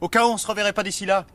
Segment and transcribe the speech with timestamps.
[0.00, 1.26] Au cas où on se reverrait pas d'ici là,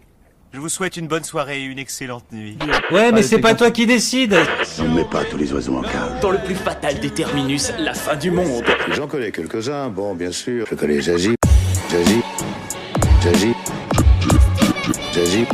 [0.52, 2.58] je vous souhaite une bonne soirée et une excellente nuit.
[2.90, 4.36] Ouais, mais c'est pas toi qui décide.
[4.80, 6.20] On ne met pas tous les oiseaux en cage.
[6.22, 8.64] Dans le plus fatal des terminus, la fin du monde.
[8.92, 10.66] J'en connais quelques-uns, bon, bien sûr.
[10.68, 11.36] Je connais Zazie,
[11.92, 12.22] Zazie,
[13.22, 13.54] Zazie,
[15.14, 15.46] Zazie.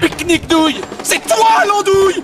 [0.00, 2.22] Pique-nique douille C'est toi l'andouille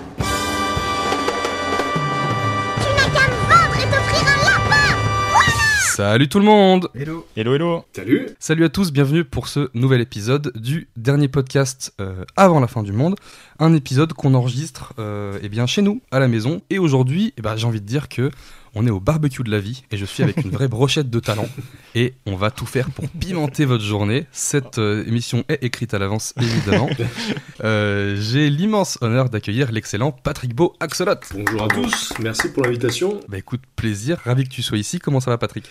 [5.95, 7.25] Salut tout le monde Hello.
[7.37, 7.85] Hello, hello.
[7.93, 8.27] Salut.
[8.37, 12.83] Salut à tous, bienvenue pour ce nouvel épisode du dernier podcast euh, avant la fin
[12.83, 13.15] du monde.
[13.59, 16.59] Un épisode qu'on enregistre euh, eh bien, chez nous, à la maison.
[16.69, 18.29] Et aujourd'hui, eh ben, j'ai envie de dire que
[18.75, 21.19] on est au barbecue de la vie et je suis avec une vraie brochette de
[21.19, 21.47] talent.
[21.95, 24.27] Et on va tout faire pour pimenter votre journée.
[24.33, 26.89] Cette euh, émission est écrite à l'avance, évidemment.
[27.63, 31.15] Euh, j'ai l'immense honneur d'accueillir l'excellent Patrick Beau Axolot.
[31.33, 32.13] Bonjour à tous.
[32.19, 33.21] Merci pour l'invitation.
[33.29, 34.99] Bah écoute, plaisir, ravi que tu sois ici.
[34.99, 35.65] Comment ça va Patrick?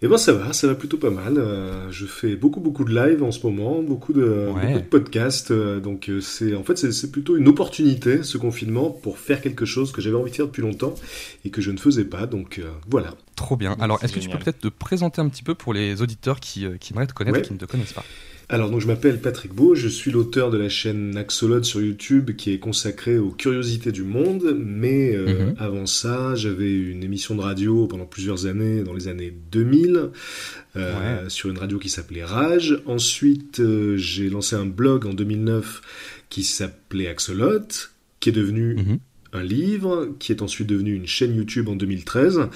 [0.00, 1.38] Eh ben ça va, ça va plutôt pas mal.
[1.38, 4.66] Euh, je fais beaucoup beaucoup de live en ce moment, beaucoup de, Ouais.
[4.66, 5.50] beaucoup de podcasts.
[5.50, 9.64] euh, donc euh, c'est en fait c'est plutôt une opportunité ce confinement pour faire quelque
[9.64, 10.94] chose que j'avais envie de faire depuis longtemps
[11.44, 12.26] et que je ne faisais pas.
[12.26, 13.14] Donc euh, voilà.
[13.34, 13.76] Trop bien.
[13.80, 16.64] Alors, est-ce que tu peux peut-être te présenter un petit peu pour les auditeurs qui,
[16.78, 17.44] qui aimeraient te connaître Ouais.
[17.44, 18.04] et qui ne te connaissent pas?
[18.50, 22.30] Alors donc je m'appelle Patrick Beau, je suis l'auteur de la chaîne Axolot sur YouTube
[22.34, 25.54] qui est consacrée aux curiosités du monde, mais euh, Mhm.
[25.58, 30.10] avant ça j'avais une émission de radio pendant plusieurs années, dans les années 2000,
[30.76, 32.80] euh, sur une radio qui s'appelait Rage.
[32.86, 35.82] Ensuite euh, j'ai lancé un blog en 2009
[36.30, 37.60] qui s'appelait Axolot,
[38.20, 38.98] qui est devenu Mhm.
[39.32, 42.48] Un livre, qui est ensuite devenu une chaîne YouTube en 2013.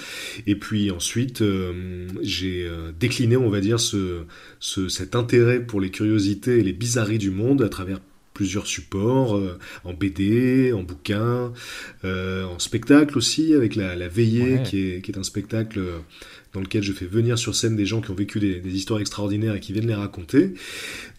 [0.46, 4.22] Et puis ensuite, euh, j'ai euh, décliné, on va dire, ce,
[4.60, 8.00] ce- cet intérêt pour les curiosités et les bizarreries du monde à travers
[8.34, 11.52] plusieurs supports, euh, en BD, en bouquin,
[12.04, 14.62] euh, en spectacle aussi, avec la, la Veillée, Ouais.
[14.62, 15.98] qui, est, qui est un spectacle euh,
[16.52, 19.00] dans lequel je fais venir sur scène des gens qui ont vécu des, des histoires
[19.00, 20.52] extraordinaires et qui viennent les raconter.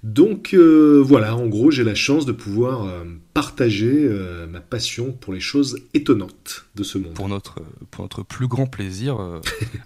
[0.03, 2.87] Donc euh, voilà, en gros, j'ai la chance de pouvoir
[3.33, 4.07] partager
[4.51, 7.13] ma passion pour les choses étonnantes de ce monde.
[7.13, 7.55] pour notre,
[7.89, 9.17] pour notre plus grand plaisir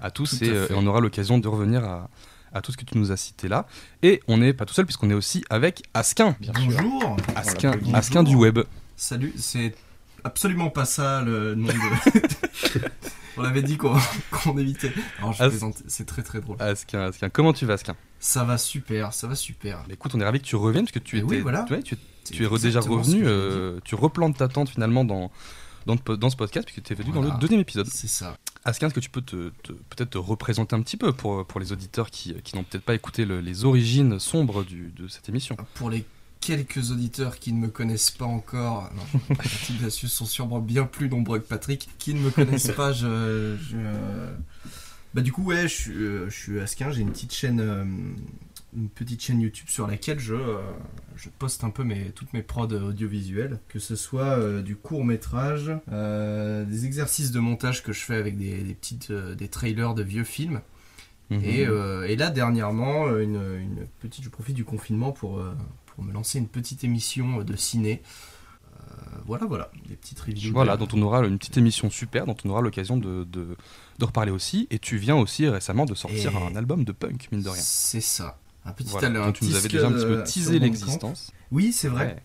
[0.02, 2.10] à tous et, et on aura l'occasion de revenir à,
[2.54, 3.66] à tout ce que tu nous as cité là.
[4.04, 6.36] Et on n'est pas tout seul puisqu'on est aussi avec Asquin.
[6.40, 6.64] Bien sûr.
[6.66, 7.18] Bonjour.
[7.36, 7.96] Asquin, Bonjour.
[7.96, 8.60] Asquin du web.
[8.96, 9.76] Salut, c'est
[10.24, 12.80] absolument pas ça le nom de.
[13.40, 13.96] On avait dit qu'on
[14.32, 14.92] qu'on évitait.
[15.20, 16.58] Alors je As- plaisante, c'est très très drôle.
[16.60, 17.30] Asquin, Asquin.
[17.30, 17.96] Comment tu vas Asquin?
[18.20, 19.78] Ça va super, ça va super.
[19.80, 21.64] Bah, Écoute, on est ravi que tu reviennes parce que tu Mais étais, oui, voilà.
[21.68, 21.94] tu, vois, tu,
[22.44, 25.32] es déjà revenu, euh, tu replantes ta tente finalement dans,
[25.96, 27.88] dans, ce podcast puisque tu es venu dans le deuxième épisode.
[27.88, 28.38] C'est ça.
[28.66, 31.60] Asquin, est-ce que tu peux te, te- peut-être te représenter un petit peu pour, pour
[31.60, 35.30] les auditeurs qui, qui n'ont peut-être pas écouté le- les origines sombres du- de cette
[35.30, 35.56] émission?
[35.76, 36.06] Pour les
[36.42, 39.36] quelques auditeurs qui ne me connaissent pas encore, non,
[39.82, 44.34] les sont sûrement bien plus nombreux que Patrick, qui ne me connaissent pas, je, je-
[45.14, 47.86] Bah du coup ouais, je suis, euh, je suis Asquin, j'ai une petite chaîne, euh,
[48.76, 50.58] une petite chaîne YouTube sur laquelle je, euh,
[51.16, 55.06] je poste un peu mes, toutes mes prods audiovisuelles, que ce soit euh, du court
[55.06, 59.94] métrage, euh, des exercices de montage que je fais avec des, des petites, des trailers
[59.96, 60.62] de vieux films.
[61.30, 61.42] Mhm.
[61.44, 61.62] Et,
[62.12, 65.42] et là, dernièrement, une, une petite, je profite du confinement pour,
[65.88, 68.02] pour me lancer une petite émission de ciné.
[69.26, 70.54] Voilà, voilà, des petites reviews.
[70.54, 73.58] Voilà, dont on aura une petite émission super, dont on aura l'occasion de, de,
[74.00, 74.68] de reparler aussi.
[74.72, 77.62] Et tu viens aussi récemment de sortir Et- un album de punk, mine de rien.
[77.62, 78.40] C'est ça.
[78.68, 80.60] Un petit Voilà, un tu nous avais petit déjà un petit scud, peu euh, teasé
[80.60, 81.32] l'existence.
[81.52, 82.06] Oui, c'est vrai.
[82.06, 82.24] Ouais.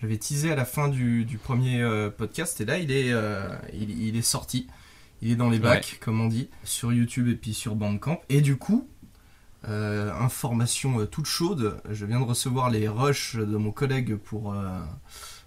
[0.00, 3.48] J'avais teasé à la fin du, du premier euh, podcast et là, il est, euh,
[3.72, 4.66] il, il est sorti.
[5.22, 8.20] Il est dans les bacs, comme on dit, sur YouTube et puis sur Bandcamp.
[8.28, 8.86] Et du coup,
[9.68, 14.54] euh, information toute chaude, je viens de recevoir les rushs de mon collègue pour,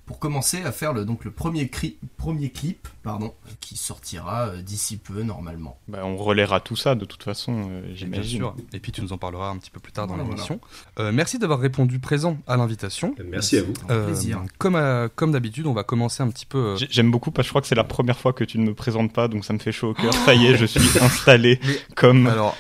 [0.08, 4.62] pour commencer à faire le, donc le premier, cri- premier clip pardon, qui sortira euh,
[4.64, 5.78] d'ici peu normalement.
[5.88, 8.38] Bah, on relaiera tout ça de toute façon, euh, Bien j'imagine.
[8.40, 8.56] sûr.
[8.74, 10.60] Et puis tu nous en parleras un petit peu plus tard dans Voilà, l'émission.
[11.00, 13.14] Euh, merci d'avoir répondu présent à l'invitation.
[13.30, 13.74] Merci à vous.
[13.74, 14.42] Plaisir.
[14.58, 16.58] comme à- comme d'habitude, on va commencer un petit peu.
[16.58, 18.58] euh, J'ai- J'aime beaucoup parce que je crois que c'est la première fois que tu
[18.58, 20.14] ne me présentes pas, donc ça me fait chaud au cœur.
[20.14, 21.60] Ça y est, je suis installé
[21.96, 22.56] comme alors,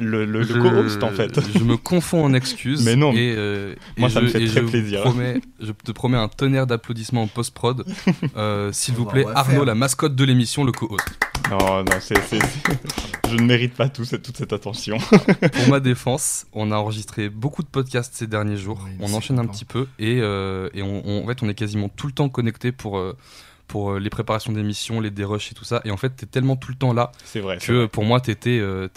[0.00, 1.38] le, le, co-host en fait.
[1.56, 2.82] Je me confonds en excuses.
[2.84, 3.12] Mais non.
[3.12, 5.02] Et, euh, Moi, et ça je- me fait très je plaisir.
[5.02, 7.84] Promets, je te promets un tonnerre d'applaudissements en post-prod.
[8.36, 9.64] Euh, S'il vous plaît, Arnaud, faire.
[9.64, 11.06] la mascotte de l'émission, le co-host.
[11.50, 12.38] Non, non, c'est, c'est-
[13.28, 14.98] je ne mérite pas tout cette- toute cette attention.
[15.52, 18.80] Pour ma défense, on a enregistré beaucoup de podcasts ces derniers jours.
[18.84, 21.54] Oui, on enchaîne un petit peu et, euh, et on, on- en fait, on est
[21.54, 23.16] quasiment tout le temps connecté pour, euh,
[23.70, 25.80] pour euh, les préparations d'émissions, les dérushs et tout ça.
[25.84, 27.58] Et en fait, t'es tellement tout le temps là C'est vrai.
[27.60, 27.88] c'est que vrai.
[27.88, 28.88] pour moi, t'étais euh,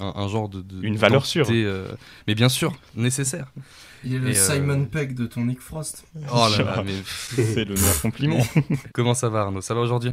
[0.00, 1.86] un, un genre de, de- Une valeur d'entité, euh,
[2.26, 3.46] mais bien sûr, nécessaire.
[4.04, 6.04] Il est le Et, euh, Simon Pegg de ton Nick Frost.
[6.32, 8.44] Oh là là, mais C'est le meilleur compliment.
[8.92, 9.60] comment ça va Arnaud?
[9.60, 10.10] Ça va aujourd'hui?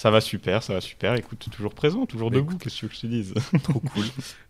[0.00, 1.14] Ça va super, ça va super.
[1.14, 4.06] Écoute, toujours présent, toujours Bah, debout, qu'est-ce que je te dise Trop cool.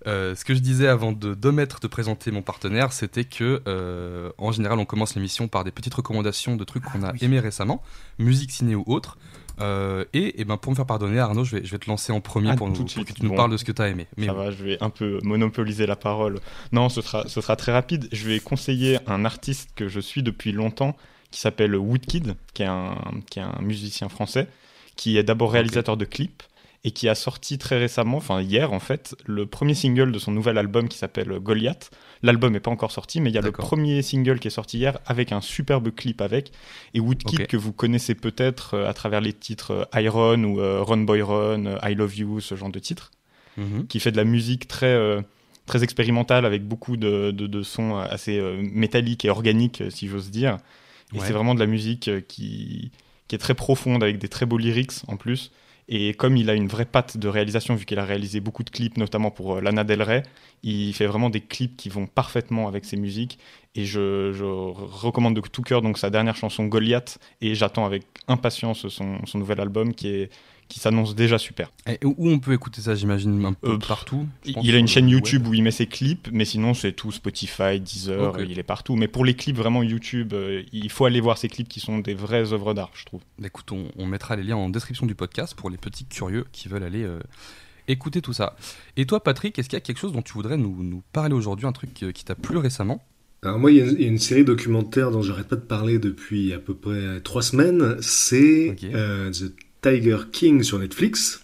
[0.06, 4.30] Euh, ce que je disais avant de d'omettre de présenter mon partenaire, c'était que euh,
[4.38, 7.18] en général, on commence l'émission par des petites recommandations de trucs qu'on a oui.
[7.22, 7.82] aimés récemment,
[8.20, 9.18] musique, ciné ou autre.
[9.60, 12.12] Euh, et, eh ben pour me faire pardonner, Arnaud, je vais, je vais te lancer
[12.12, 13.08] en premier Ah, pour, nous- de pour suite.
[13.08, 13.36] que tu nous Bon.
[13.36, 14.06] parles de ce que tu as aimé.
[14.18, 16.38] Mais Ça va, je vais un peu monopoliser la parole.
[16.70, 18.08] Non, ce sera, ce sera très rapide.
[18.12, 20.96] Je vais conseiller un artiste que je suis depuis longtemps
[21.32, 22.94] qui s'appelle Woodkid, qui est, un,
[23.28, 24.48] qui est un musicien français,
[25.00, 26.42] qui est d'abord réalisateur de clips
[26.84, 30.30] et qui a sorti très récemment, enfin hier en fait, le premier single de son
[30.30, 31.90] nouvel album qui s'appelle Goliath.
[32.22, 34.76] L'album n'est pas encore sorti, mais il y a le premier single qui est sorti
[34.78, 36.52] hier avec un superbe clip avec.
[36.92, 40.82] Et Woodkid, que vous connaissez peut-être euh, à travers les titres euh, Iron ou euh,
[40.82, 43.10] Run Boy Run, I Love You, ce genre de titres
[43.56, 43.86] Mhm.
[43.88, 44.94] qui fait de la musique très,
[45.66, 50.58] très expérimentale avec beaucoup de, de, de sons assez métalliques et organiques, si j'ose dire.
[51.14, 51.26] Et Ouais.
[51.26, 52.90] c'est vraiment de la musique qui,
[53.30, 55.52] qui est très profonde avec des très beaux lyrics en plus.
[55.88, 58.70] Et comme il a une vraie patte de réalisation, vu qu'il a réalisé beaucoup de
[58.70, 60.24] clips, notamment pour euh, Lana Del Rey,
[60.64, 63.38] il fait vraiment des clips qui vont parfaitement avec ses musiques.
[63.76, 67.18] Et je, recommande de tout cœur donc sa dernière chanson Goliath.
[67.40, 70.30] Et j'attends avec impatience son, son nouvel album qui, est,
[70.70, 71.70] qui s'annonce déjà super.
[71.86, 74.78] Et où on peut écouter ça, j'imagine, un peu Euh, partout je pense, Il a
[74.78, 75.50] une chaîne YouTube web.
[75.50, 78.96] où il met ses clips, mais sinon c'est tout Spotify, Deezer, il est partout.
[78.96, 81.98] Mais pour les clips vraiment YouTube, euh, il faut aller voir ces clips qui sont
[81.98, 83.20] des vraies œuvres d'art, je trouve.
[83.38, 86.46] Bah, Écoute, on, on mettra les liens en description du podcast pour les petits curieux
[86.52, 87.18] qui veulent aller euh,
[87.88, 88.56] écouter tout ça.
[88.96, 91.34] Et toi, Patrick, est-ce qu'il y a quelque chose dont tu voudrais nous, nous parler
[91.34, 93.02] aujourd'hui, un truc euh, qui t'a plu récemment?
[93.42, 95.62] Alors moi, il y, a- il y a une série documentaire dont j'arrête pas de
[95.62, 97.96] parler depuis à peu près trois semaines.
[98.02, 98.84] C'est Ok.
[98.84, 99.52] euh, The
[99.82, 101.42] Tiger King sur Netflix.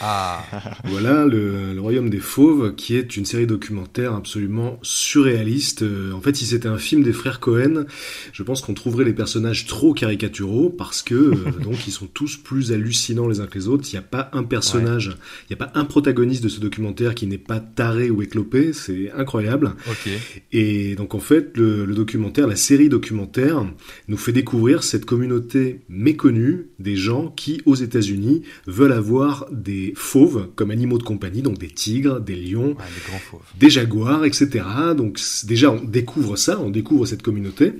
[0.00, 0.44] Ah,
[0.84, 5.82] Voilà, le, le Royaume des Fauves, qui est une série documentaire absolument surréaliste.
[5.82, 7.84] Euh, En fait, si c'était un film des frères Cohen,
[8.32, 12.36] je pense qu'on trouverait les personnages trop caricaturaux parce que euh, donc ils sont tous
[12.36, 13.84] plus hallucinants les uns que les autres.
[13.90, 15.16] Il n'y a pas un personnage,
[15.50, 18.72] il n'y a pas un protagoniste de ce documentaire qui n'est pas taré ou éclopé.
[18.72, 19.74] C'est incroyable.
[20.52, 23.64] Et donc en fait, le, le documentaire, la série documentaire,
[24.08, 30.48] nous fait découvrir cette communauté méconnue des gens qui, aux États-Unis, veulent avoir des fauves
[30.56, 32.74] comme animaux de compagnie, donc des tigres, des lions,
[33.08, 33.40] grands fauves.
[33.58, 34.64] des jaguars, etc.
[34.96, 37.72] Donc déjà, on découvre ça, on découvre cette communauté.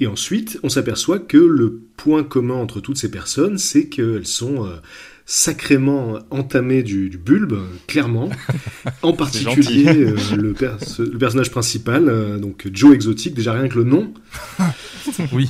[0.00, 4.64] Et ensuite, on s'aperçoit que le point commun entre toutes ces personnes, c'est qu'elles sont...
[4.66, 4.76] euh,
[5.24, 7.56] sacrément entamées du, du bulbe,
[7.86, 8.28] clairement.
[9.02, 13.76] En particulier, euh, le, pers- le personnage principal, euh, donc Joe Exotique, déjà rien que
[13.78, 14.12] le nom,
[15.32, 15.48] Oui,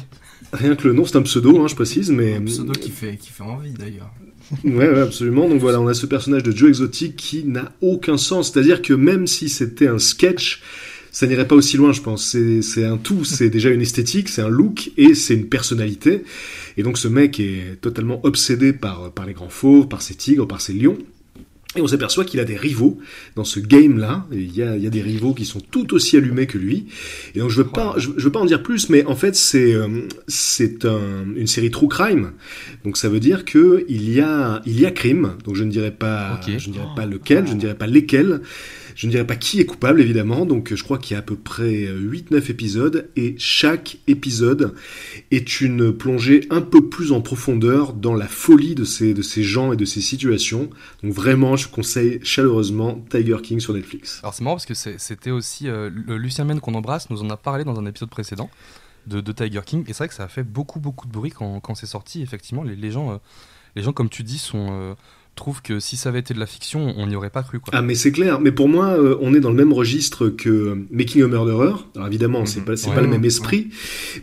[0.52, 3.16] rien que le nom, c'est un pseudo, hein, je précise, mais Un pseudo qui fait,
[3.16, 4.12] qui fait envie d'ailleurs.
[4.64, 5.48] Ouais, ouais, absolument.
[5.48, 8.52] Donc voilà, on a ce personnage de Joe Exotic qui n'a aucun sens.
[8.52, 10.62] C'est-à-dire que même si c'était un sketch,
[11.10, 12.36] ça n'irait pas aussi loin, je pense.
[12.60, 13.24] C'est, un tout.
[13.24, 16.24] C'est déjà une esthétique, c'est un look et c'est une personnalité.
[16.76, 20.46] Et donc ce mec est totalement obsédé par, par les grands fauves, par ses tigres,
[20.46, 20.98] par ses lions.
[21.74, 22.98] Et on s'aperçoit qu'il a des rivaux
[23.34, 24.26] dans ce game-là.
[24.30, 26.86] Il y a, il y a des rivaux qui sont tout aussi allumés que lui.
[27.34, 29.34] Et donc je veux pas, je, je veux pas en dire plus, mais en fait
[29.34, 29.88] c'est euh,
[30.28, 32.32] c'est un- une série true crime.
[32.84, 35.32] Donc ça veut dire que il y a il y a crime.
[35.44, 38.42] Donc je ne dirais pas je ne dirais pas lequel, je ne dirais pas lesquels.
[38.94, 40.46] Je ne dirais pas qui est coupable évidemment.
[40.46, 44.74] Donc je crois qu'il y a à peu près 8-9 épisodes et chaque épisode
[45.30, 49.42] est une plongée un peu plus en profondeur dans la folie de ces de ces
[49.42, 50.70] gens et de ces situations.
[51.02, 54.20] Donc vraiment je conseille chaleureusement Tiger King sur Netflix.
[54.22, 57.30] alors c'est marrant parce que c'était aussi euh, le Lucien Men qu'on embrasse, nous en
[57.30, 58.50] a parlé dans un épisode précédent
[59.06, 61.60] de, Tiger King, et c'est vrai que ça a fait beaucoup beaucoup de bruit quand,
[61.60, 62.22] quand c'est sorti.
[62.22, 63.16] Effectivement, les, gens, euh,
[63.74, 64.94] les gens comme tu dis, sont euh,
[65.34, 67.58] trouvent que si ça avait été de la fiction, on n'y aurait pas cru.
[67.58, 67.70] Quoi.
[67.74, 70.76] Ah mais c'est clair, mais pour moi euh, on est dans le même registre que
[70.90, 71.72] Making a Murderer.
[71.96, 72.64] Alors évidemment c'est Mhm.
[72.66, 72.94] pas c'est Ouais.
[72.94, 73.68] pas le même esprit,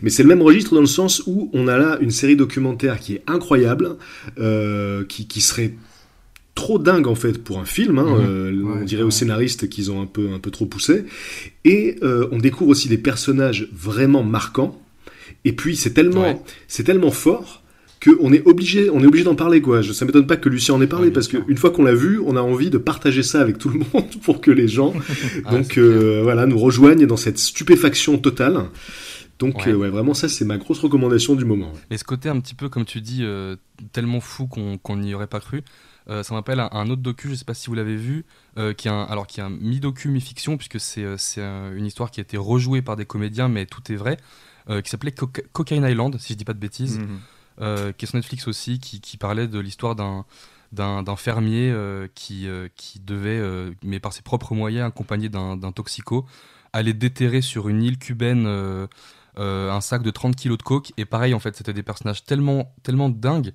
[0.02, 3.00] mais c'est le même registre dans le sens où on a là une série documentaire
[3.00, 3.96] qui est incroyable,
[4.38, 5.74] euh, qui, qui serait
[6.54, 7.98] trop dingue en fait pour un film.
[7.98, 8.26] Hein, Mhm.
[8.28, 9.08] euh, on dirait ouais.
[9.08, 11.04] aux scénaristes qu'ils ont un peu un peu trop poussé.
[11.64, 14.80] Et euh, on découvre aussi des personnages vraiment marquants.
[15.44, 16.40] Et puis c'est tellement Ouais.
[16.68, 17.62] c'est tellement fort
[18.00, 19.82] que on est obligé on est obligé d'en parler quoi.
[19.82, 21.94] Je, ça m'étonne pas que Lucien en ait parlé Ouais, parce qu'une fois qu'on l'a
[21.94, 24.92] vu, on a envie de partager ça avec tout le monde pour que les gens
[25.44, 28.64] Ah, donc euh, voilà nous rejoignent dans cette stupéfaction totale.
[29.38, 29.68] Donc Ouais.
[29.72, 31.72] euh, ouais, vraiment ça c'est ma grosse recommandation du moment.
[31.72, 31.78] ouais.
[31.90, 33.56] Et ce côté un petit peu, comme tu dis, euh,
[33.92, 35.62] tellement fou qu'on qu'on n'y aurait pas cru,
[36.08, 38.24] euh, ça m'appelle un, un autre docu, je sais pas si vous l'avez vu,
[38.58, 42.10] euh, qui est un, alors qui est un mi-docu, mi-fiction, puisque c'est c'est, une histoire
[42.10, 44.16] qui a été rejouée par des comédiens, mais tout est vrai,
[44.68, 47.18] euh, qui s'appelait Coca- Cocaine Island, si je dis pas de bêtises, Mhm.
[47.60, 50.24] Qui est sur Netflix aussi, qui, qui parlait de l'histoire d'un
[50.72, 55.72] d'un fermier euh, qui, euh, qui devait, euh, mais par ses propres moyens, accompagné d'un
[55.72, 56.26] toxico,
[56.72, 58.86] aller déterrer sur une île cubaine euh,
[59.38, 60.92] euh, un sac de 30 kilos de coke.
[60.96, 63.52] Et pareil, en fait, c'était des personnages tellement, tellement dingues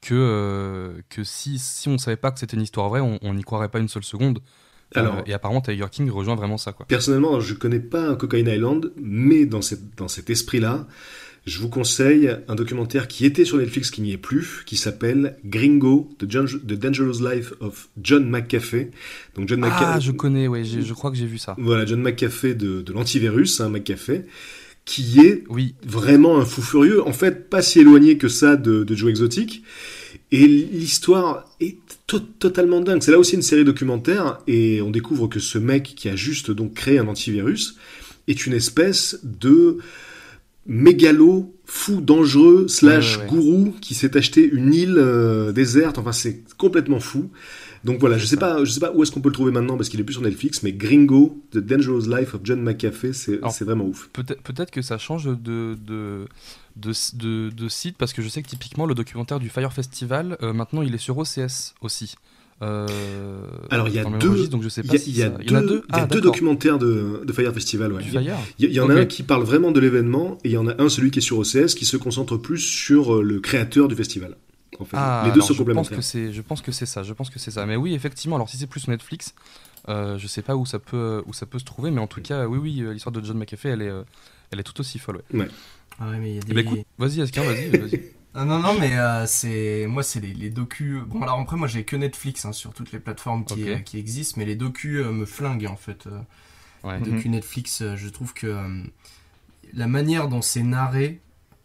[0.00, 3.42] que, euh, que si, si on savait pas que c'était une histoire vraie, on n'y
[3.42, 4.40] croirait pas une seule seconde.
[4.96, 6.72] Euh, et apparemment, Tiger King rejoint vraiment ça.
[6.72, 6.86] Quoi.
[6.86, 10.86] Personnellement, je connais pas Cocaine Island, mais dans, cette, dans cet esprit-là,
[11.44, 15.36] je vous conseille un documentaire qui était sur Netflix, qui n'y est plus, qui s'appelle
[15.44, 18.88] Gringo, The, Dangerous Life of John McAfee.
[19.34, 21.56] Donc John Ah, McAfee, je connais, ouais, je crois que j'ai vu ça.
[21.58, 24.22] voilà, John McAfee de, de l'antivirus, hein, McAfee,
[24.84, 28.84] qui est Oui, vraiment un fou furieux, en fait pas si éloigné que ça de,
[28.84, 29.62] de Joe Exotic.
[30.30, 33.02] Et l'histoire est to- totalement dingue.
[33.02, 36.50] C'est là aussi une série documentaire et on découvre que ce mec qui a juste
[36.50, 37.76] donc créé un antivirus
[38.28, 39.78] est une espèce de
[40.66, 43.36] mégalo fou dangereux slash Ouais, ouais, ouais.
[43.42, 45.98] gourou qui s'est acheté une île euh, déserte.
[45.98, 47.30] Enfin, c'est complètement fou.
[47.84, 49.76] Donc voilà, je sais pas, je sais pas où est-ce qu'on peut le trouver maintenant
[49.76, 53.40] parce qu'il est plus sur Netflix, mais Gringo, The Dangerous Life of John McAfee, c'est
[53.64, 54.08] vraiment ouf.
[54.12, 56.26] peut-être que ça change de, de,
[56.76, 60.36] de, de- de site parce que je sais que typiquement le documentaire du Fire Festival,
[60.42, 62.14] euh, maintenant il est sur OCS aussi.
[62.60, 63.40] Euh,
[63.70, 65.16] Alors il y a deux, registre, donc je sais il pas y a, si il
[65.18, 66.20] y a ça- deux, il y en a deux, il y a deux d'accord.
[66.32, 67.92] documentaires de, de Fire Festival.
[67.92, 68.02] Ouais.
[68.06, 68.36] Il y a- Fire.
[68.58, 70.56] il y, il y en a un qui parle vraiment de l'événement et il y
[70.56, 73.40] en a un, celui qui est sur OCS, qui se concentre plus sur euh, le
[73.40, 74.36] créateur du festival.
[74.78, 74.96] En fait.
[74.96, 75.98] Ah, Les deux alors, sont je pense complémentaires.
[75.98, 77.66] que c'est, je pense que c'est ça, je pense que c'est ça.
[77.66, 78.36] Mais oui, effectivement.
[78.36, 79.34] Alors si c'est plus sur Netflix,
[79.88, 82.20] euh, je sais pas où ça peut, où ça peut se trouver, mais en tout
[82.22, 83.92] cas, oui, oui, euh, l'histoire de John McAfee, elle est,
[84.52, 85.22] elle est tout aussi folle.
[85.34, 85.48] Ouais.
[85.98, 86.60] Ah ouais, mais il y a des...
[86.60, 88.02] écoute, vas-y, Askin, vas-y, vas-y.
[88.34, 89.86] Non, non, mais euh, c'est.
[89.88, 91.02] Moi, c'est les, les docus.
[91.06, 93.98] Bon, alors après, moi, j'ai que Netflix hein, sur toutes les plateformes qui, euh, qui
[93.98, 96.06] existent, mais les docus euh, me flinguent en fait.
[96.06, 96.20] euh.
[96.82, 96.98] Ouais.
[97.00, 98.82] Les docus Netflix, euh, je trouve que euh,
[99.74, 101.20] la manière dont c'est narré,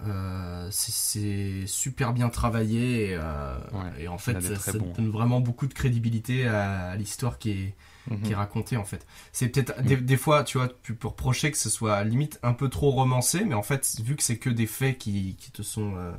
[0.05, 4.93] euh, c'est- super bien travaillé et, euh, Ouais, et en fait, ça, ça bons.
[4.93, 7.75] donne vraiment beaucoup de crédibilité à, à l'histoire qui est,
[8.11, 8.21] Mhm.
[8.21, 9.05] qui est racontée en fait.
[9.33, 12.53] C'est peut-être des, des fois, tu vois, tu peux reprocher que ce soit limite un
[12.53, 15.61] peu trop romancé, mais en fait, vu que c'est que des faits qui, qui te
[15.63, 16.11] sont euh,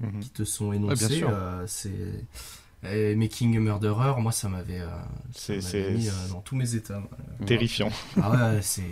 [0.00, 0.20] Mhm.
[0.20, 1.30] qui te sont bien énoncés, sûr.
[1.32, 2.24] euh, c'est
[2.84, 4.88] et Making a Murderer, moi ça m'avait euh,
[5.96, 7.02] mis euh, dans tous mes états.
[7.46, 7.90] Terrifiant.
[8.22, 8.82] Ah ouais, c'est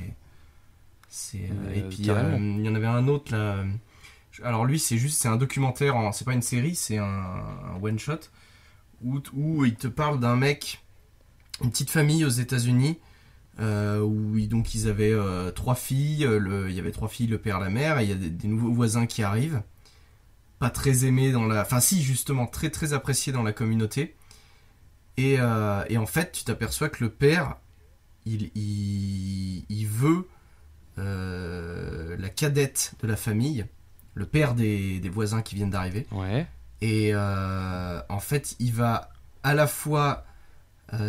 [1.08, 3.38] c'est euh, Euh, et puis euh, il y en avait un autre là.
[3.58, 3.64] euh,
[4.42, 7.80] Alors lui, c'est juste c'est un documentaire, en- c'est pas une série, c'est un, un
[7.80, 8.18] one shot
[9.04, 10.82] où, où il te parle d'un mec,
[11.62, 12.98] une petite famille aux États-Unis.
[13.58, 17.08] euh, où ils- donc ils avaient euh, trois filles, euh, le- il y avait trois
[17.08, 19.62] filles, le père, la mère, et il y a des, des nouveaux voisins qui arrivent,
[20.58, 24.16] pas très aimés dans la, enfin si justement très très appréciés dans la communauté,
[25.16, 27.56] et, euh, et en fait tu t'aperçois que le père,
[28.25, 30.26] il, il, il veut
[30.98, 33.66] euh, la cadette de la famille,
[34.14, 36.06] le père des, des voisins qui viennent d'arriver.
[36.10, 36.46] Ouais.
[36.80, 39.10] Et euh, en fait, il va
[39.42, 40.25] à la fois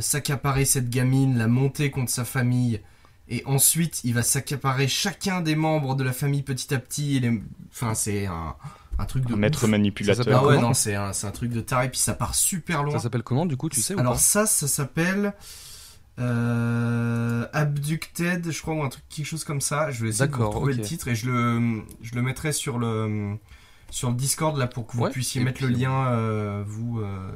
[0.01, 2.81] s'accaparer cette gamine, la monter contre sa famille,
[3.29, 7.17] et ensuite il va s'accaparer chacun des membres de la famille petit à petit.
[7.17, 8.55] et les- Enfin, c'est un,
[8.99, 9.59] un truc de Un maître.
[9.59, 10.39] Ça manipulateur.
[10.43, 12.93] Ah ouais, non, c'est un, c'est un truc de taré, puis ça part super loin.
[12.97, 15.33] Ça s'appelle comment du coup, tu sais ou Alors pas ça, ça s'appelle
[16.19, 19.91] euh, Abducted, je crois, ou un truc, quelque chose comme ça.
[19.91, 23.35] Je vais essayer de retrouver le titre et je le, je le mettrai sur le,
[23.91, 26.63] sur le Discord là pour que vous Ouais, puissiez et mettre puis, le lien, euh,
[26.65, 26.99] vous.
[27.01, 27.29] euh,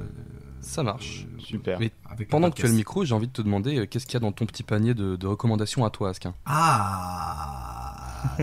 [0.62, 1.28] Ça marche.
[1.28, 1.80] euh, Super.
[1.80, 1.92] Mais
[2.30, 4.18] Pendant que tu as le micro, j'ai envie de te demander euh, qu'est-ce qu'il y
[4.18, 6.34] a dans ton petit panier de, de recommandations à toi, Askin?
[6.46, 8.36] Ah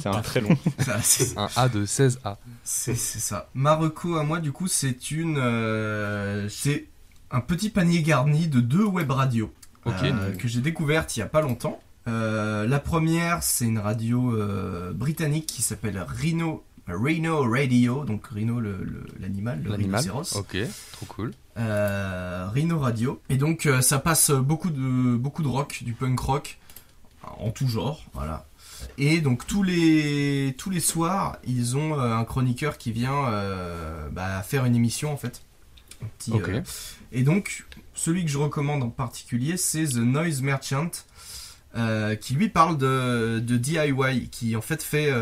[0.00, 0.56] C'est un très long.
[0.78, 0.96] Ça,
[1.36, 2.36] Un A de 16A.
[2.64, 3.48] C'est c'est ça.
[3.54, 6.86] Marocco à moi, du coup, c'est une, euh, c'est
[7.30, 9.52] un petit panier garni de deux web radios
[9.86, 11.80] euh, que j'ai découvertes il y a pas longtemps.
[12.06, 18.60] Euh, la première, c'est une radio euh, britannique qui s'appelle Rhino, Rhino Radio, donc Rhino
[18.60, 20.00] le- le- l'animal, le, L'animal.
[20.00, 20.36] rhinocéros.
[20.36, 20.56] Ok,
[20.92, 21.32] trop cool.
[21.56, 23.20] Euh, Rhino Radio.
[23.30, 26.58] Et donc euh, ça passe beaucoup de beaucoup de rock, du punk rock
[27.38, 28.44] en tout genre, voilà.
[28.98, 34.08] Et donc tous les tous les soirs, ils ont euh, un chroniqueur qui vient euh,
[34.10, 35.42] bah, faire une émission en fait.
[36.02, 36.48] Un petit, Ok.
[36.48, 36.62] euh,
[37.12, 37.64] et donc
[37.94, 40.90] celui que je recommande en particulier, c'est The Noise Merchant.
[42.20, 45.12] qui lui parle de, de DIY, qui en fait fait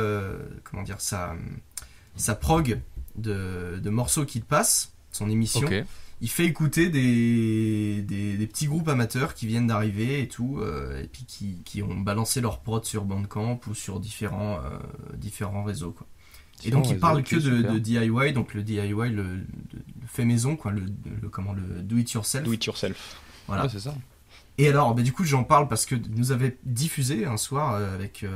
[0.64, 1.34] comment dire sa,
[2.16, 2.80] sa prog
[3.16, 5.68] de, de morceaux qu'il passe, son émission.
[6.22, 11.02] Il fait écouter des, des, des petits groupes amateurs qui viennent d'arriver et tout, euh,
[11.02, 14.78] et puis qui, qui ont balancé leur prod sur Bandcamp ou sur différents, euh,
[15.18, 15.90] différents réseaux.
[15.90, 16.06] Quoi.
[16.64, 20.06] Et donc il Différents parle réseaux, que de, DIY, donc le DIY, le, le- le
[20.06, 20.82] fait maison, quoi, le,
[21.20, 22.44] le- comment, le do it yourself.
[22.44, 23.16] Do it yourself.
[23.48, 23.64] Voilà.
[23.64, 23.94] Ouais, c'est ça.
[24.58, 27.94] Et alors, bah, du coup, j'en parle parce que nous avait diffusé un soir euh,
[27.94, 28.28] avec euh,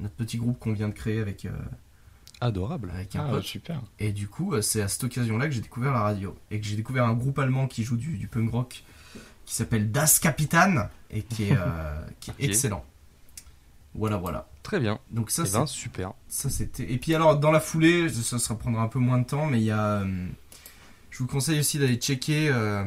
[0.00, 1.50] notre petit groupe qu'on vient de créer avec, euh,
[2.46, 2.90] Adorable.
[2.94, 3.42] avec un Ah, pote.
[3.44, 3.80] super.
[3.98, 6.36] Et du coup, euh, c'est à cette occasion-là que j'ai découvert la radio.
[6.50, 8.82] Et que j'ai découvert un groupe allemand qui joue du, du punk rock
[9.44, 12.84] qui s'appelle Das Kapitan et qui est, euh, qui est excellent.
[13.94, 14.48] Voilà, voilà.
[14.62, 14.98] Très bien.
[15.10, 16.12] Donc ça, Eh c'est- ben, super.
[16.28, 16.90] ça c'était.
[16.90, 19.58] Et puis alors, dans la foulée, ça, ça prendra un peu moins de temps, mais
[19.60, 20.26] il y a, euh,
[21.10, 22.48] Je vous conseille aussi d'aller checker.
[22.50, 22.84] euh,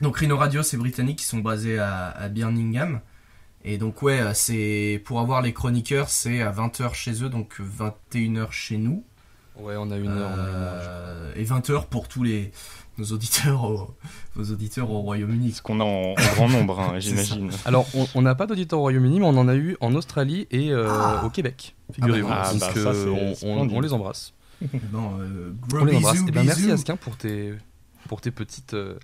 [0.00, 3.00] donc Rhino Radio, c'est britannique, ils sont basés à, à Birmingham.
[3.64, 7.60] Et donc ouais, euh, c'est pour avoir les chroniqueurs, c'est à 20h chez eux, donc
[7.60, 9.04] 21h chez nous.
[9.58, 10.30] Ouais, on a une heure.
[10.34, 10.94] on a une heure, je crois.
[10.96, 12.52] Euh, et 20h pour tous les
[12.98, 13.94] nos auditeurs au,
[14.34, 15.52] vos auditeurs au Royaume-Uni.
[15.52, 17.50] Ce qu'on a en, en grand nombre, hein, j'imagine.
[17.64, 20.70] Alors, on- n'a pas d'auditeurs au Royaume-Uni, mais on en a eu en Australie et
[20.70, 21.22] euh, Ah.
[21.24, 22.28] au Québec, figurez-vous.
[22.30, 22.80] Ah, bah, on-
[23.30, 23.72] on, splendide.
[23.76, 24.32] on les embrasse.
[24.92, 26.14] Non, euh, On les embrasse.
[26.16, 26.70] bisous, Et ben, merci.
[26.70, 27.54] Asquin pour tes,
[28.08, 28.98] pour tes petites, euh,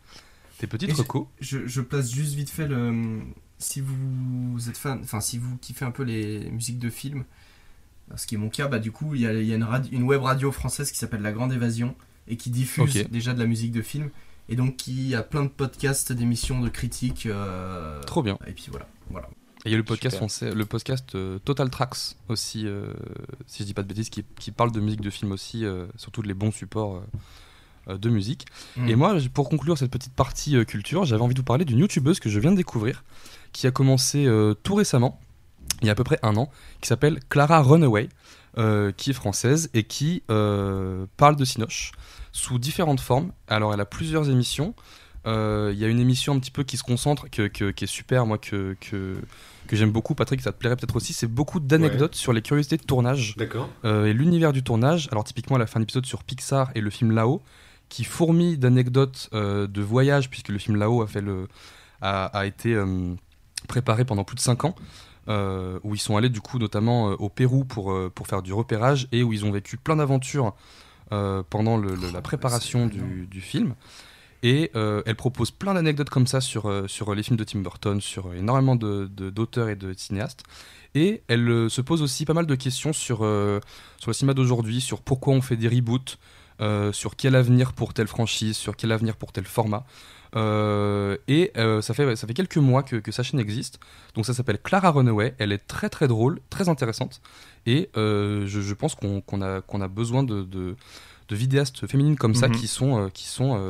[0.58, 1.26] tes petites recos.
[1.40, 3.20] Je, je place juste vite fait le.
[3.58, 7.24] Si vous êtes fan, enfin si vous kiffez un peu les musiques de films,
[8.14, 9.64] ce qui est mon cas, bah du coup il y a, il y a une,
[9.64, 11.94] radio- une web radio française qui s'appelle La Grande Évasion
[12.28, 14.10] et qui diffuse déjà de la musique de film
[14.48, 17.26] et donc qui a plein de podcasts, d'émissions, de critiques.
[17.26, 18.38] euh, Trop bien.
[18.46, 19.28] Et puis voilà, voilà.
[19.64, 20.28] Et il y a le podcast Super.
[20.28, 22.92] français, le podcast euh, Total Tracks aussi, euh,
[23.48, 25.86] si je dis pas de bêtises, qui, qui parle de musique de film aussi, euh,
[25.96, 27.02] surtout les bons supports
[27.88, 28.46] de musique.
[28.76, 28.88] Mm.
[28.88, 31.78] Et moi, pour conclure cette petite partie euh, culture, j'avais envie de vous parler d'une
[31.78, 33.02] youtubeuse que je viens de découvrir,
[33.56, 35.18] qui a commencé euh, tout récemment,
[35.80, 36.50] il y a à peu près un an,
[36.82, 38.10] qui s'appelle Clara Runaway,
[38.58, 41.92] euh, qui est française et qui euh, parle de Cinoche
[42.32, 43.32] sous différentes formes.
[43.48, 44.74] Alors, elle a plusieurs émissions.
[45.26, 47.84] Euh, Il y a une émission un petit peu qui se concentre, que, que- qui
[47.84, 49.16] est super, moi, que, que,
[49.68, 50.14] que j'aime beaucoup.
[50.14, 51.14] Patrick, ça te plairait peut-être aussi.
[51.14, 53.70] C'est beaucoup d'anecdotes sur les curiosités de tournage D'accord.
[53.86, 55.08] euh, et l'univers du tournage.
[55.12, 57.40] Alors typiquement à la fin d'épisode sur Pixar et le film Là-haut,
[57.88, 61.48] qui fourmille d'anecdotes euh, de voyage, puisque le film Là-haut a, fait le,
[62.02, 62.74] a, a été
[63.66, 64.74] préparé pendant plus de 5 ans,
[65.28, 68.42] euh, où ils sont allés du coup notamment euh, au Pérou pour, euh, pour faire
[68.42, 70.54] du repérage, et où ils ont vécu plein d'aventures
[71.50, 73.74] pendant le- le- la préparation du, du film.
[74.42, 78.34] Et elle propose plein d'anecdotes comme ça sur, sur les films de Tim Burton, sur
[78.34, 80.42] énormément de- de- d'auteurs et de cinéastes.
[80.94, 85.00] Et elle se pose aussi pas mal de questions sur, sur le cinéma d'aujourd'hui, sur
[85.00, 86.18] pourquoi on fait des reboots,
[86.92, 89.84] sur quel avenir pour telle franchise, sur quel avenir pour tel format.
[90.34, 93.78] Euh, et euh, ça, fait, ça fait quelques mois que, que sa chaîne existe.
[94.14, 95.34] Donc ça s'appelle Clara Runaway.
[95.38, 97.20] Elle est très très drôle, très intéressante.
[97.66, 100.76] Et euh, je, je pense qu'on a, qu'on a besoin de, de,
[101.28, 102.54] de vidéastes féminines comme ça Mhm.
[102.56, 103.60] qui sont, qui sont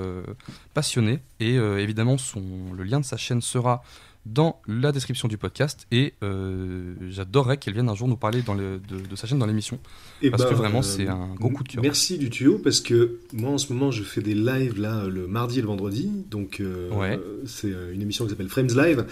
[0.74, 1.20] passionnées.
[1.40, 2.42] Et évidemment, son,
[2.74, 3.82] le lien de sa chaîne sera
[4.26, 5.86] dans la description du podcast.
[5.92, 9.38] Et euh, j'adorerais qu'elle vienne un jour nous parler dans le- de, de sa chaîne
[9.38, 9.78] dans l'émission.
[10.20, 11.82] Eh Parce ben, que vraiment, euh, c'est un gros coup de cœur.
[11.82, 15.26] Merci du tuyau parce que moi en ce moment je fais des lives là le
[15.28, 16.10] mardi et le vendredi.
[16.30, 17.16] Donc euh, Ouais.
[17.16, 19.06] euh, c'est euh, une émission qui s'appelle Frames Live.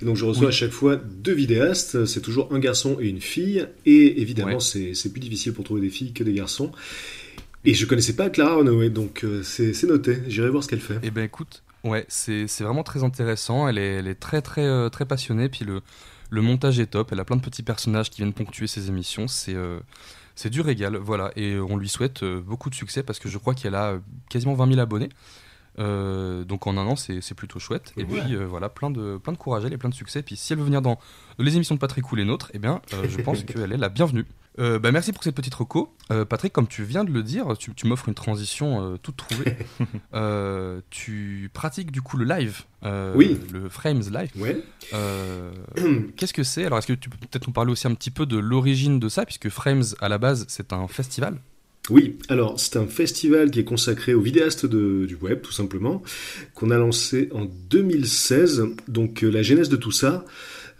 [0.00, 0.48] Et donc je reçois Oui.
[0.48, 2.04] à chaque fois deux vidéastes.
[2.04, 3.66] C'est toujours un garçon et une fille.
[3.86, 4.92] Et évidemment Ouais.
[4.94, 6.70] c'est plus difficile pour trouver des filles que des garçons.
[7.64, 10.18] Et je connaissais pas Clara Runaway donc euh, c'est c'est noté.
[10.28, 10.98] J'irai voir ce qu'elle fait.
[11.02, 13.68] Eh ben écoute, ouais, c'est c'est vraiment très intéressant.
[13.68, 15.48] Elle est, elle est très très euh, très passionnée.
[15.48, 15.82] Puis le,
[16.30, 17.10] le montage est top.
[17.12, 19.28] Elle a plein de petits personnages qui viennent ponctuer ses émissions.
[19.28, 19.80] C'est euh,
[20.34, 21.32] c'est du régal, voilà.
[21.36, 23.98] Et on lui souhaite euh, beaucoup de succès parce que je crois qu'elle a euh,
[24.30, 25.08] quasiment 20 000 abonnés.
[25.78, 27.92] Euh, donc en un an, c'est c'est plutôt chouette.
[27.96, 28.20] Et Ouais.
[28.22, 30.22] puis euh, voilà, plein de, plein de courage, elle et plein de succès.
[30.22, 30.98] Puis si elle veut venir dans
[31.38, 33.88] les émissions de Patrick ou les nôtres, eh bien, euh, je pense qu'elle est la
[33.88, 34.24] bienvenue.
[34.58, 35.94] Euh, bah, merci pour cette petite reco.
[36.10, 39.16] Euh, Patrick, comme tu viens de le dire, tu, tu m'offres une transition euh, toute
[39.16, 39.56] trouvée.
[40.90, 42.62] Tu pratiques du coup le live,
[43.14, 43.38] Oui.
[43.52, 44.30] le Frames Live.
[44.36, 44.62] Ouais.
[46.16, 46.64] Qu'est-ce que c'est?
[46.64, 49.08] Alors, est-ce que tu peux peut-être nous parler aussi un petit peu de l'origine de
[49.08, 51.38] ça, puisque Frames à la base c'est un festival?
[51.90, 56.02] Oui, alors c'est un festival qui est consacré aux vidéastes de- du web, tout simplement,
[56.54, 58.64] qu'on a lancé en 2016.
[58.88, 60.24] Donc la genèse de tout ça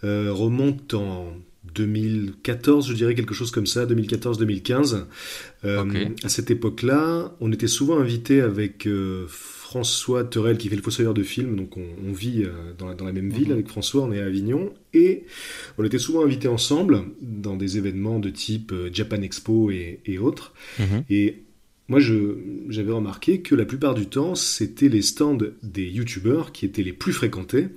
[0.03, 1.33] remonte en
[1.79, 5.05] 2014, je dirais quelque chose comme ça, 2014-2015.
[5.65, 5.85] Euh.
[6.25, 11.15] À cette époque-là, on était souvent invité avec euh, François Terrel qui fait le fossoyeur
[11.15, 13.53] de films, donc on, on vit euh, dans, la, dans la même ville Mhm.
[13.53, 15.25] avec François, on est à Avignon, et
[15.79, 20.55] on était souvent invités ensemble dans des événements de type Japan Expo et- et autres.
[21.11, 21.43] Et
[21.89, 26.83] moi, j'avais remarqué que la plupart du temps, c'était les stands des youtubeurs qui étaient
[26.83, 27.69] les plus fréquentés,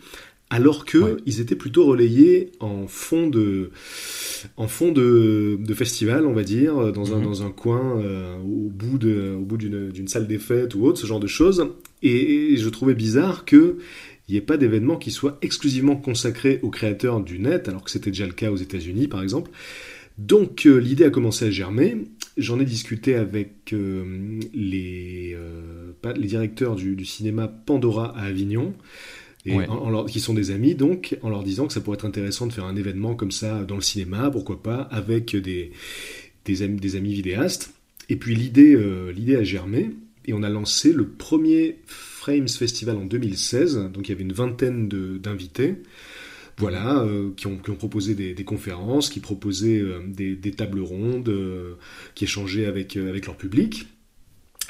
[0.52, 1.18] alors que Ouais.
[1.26, 3.72] ils étaient plutôt relayés en fond de,
[4.58, 7.24] en fond de, de festival, on va dire, dans un, Mhm.
[7.24, 11.00] dans un coin, euh, au bout de, au bout d'une, salle des fêtes ou autre,
[11.00, 11.66] ce genre de choses.
[12.04, 13.78] Et, je trouvais bizarre que
[14.28, 17.92] il n'y ait pas d'événement qui soit exclusivement consacré aux créateurs du net, alors que
[17.92, 19.52] c'était déjà le cas aux États-Unis, par exemple.
[20.18, 21.98] Donc euh, l'idée a commencé à germer.
[22.38, 28.74] J'en ai discuté avec euh, les, euh, les directeurs du, du cinéma Pandora à Avignon,
[29.46, 29.68] et Ouais.
[29.68, 32.06] en- en leur- qui sont des amis, donc, en leur disant que ça pourrait être
[32.06, 35.72] intéressant de faire un événement comme ça dans le cinéma, pourquoi pas, avec des,
[36.46, 37.74] des, amis, des amis vidéastes.
[38.10, 39.92] Et puis l'idée euh, l'idée a germé,
[40.28, 44.34] et on a lancé le premier Frames Festival en 2016, donc il y avait une
[44.34, 45.76] vingtaine d'invités
[46.58, 50.52] voilà, euh, qui, ont, qui ont proposé des, des conférences, qui proposaient euh, des, des
[50.52, 51.74] tables rondes, euh,
[52.14, 53.88] qui échangeaient avec, avec leur public.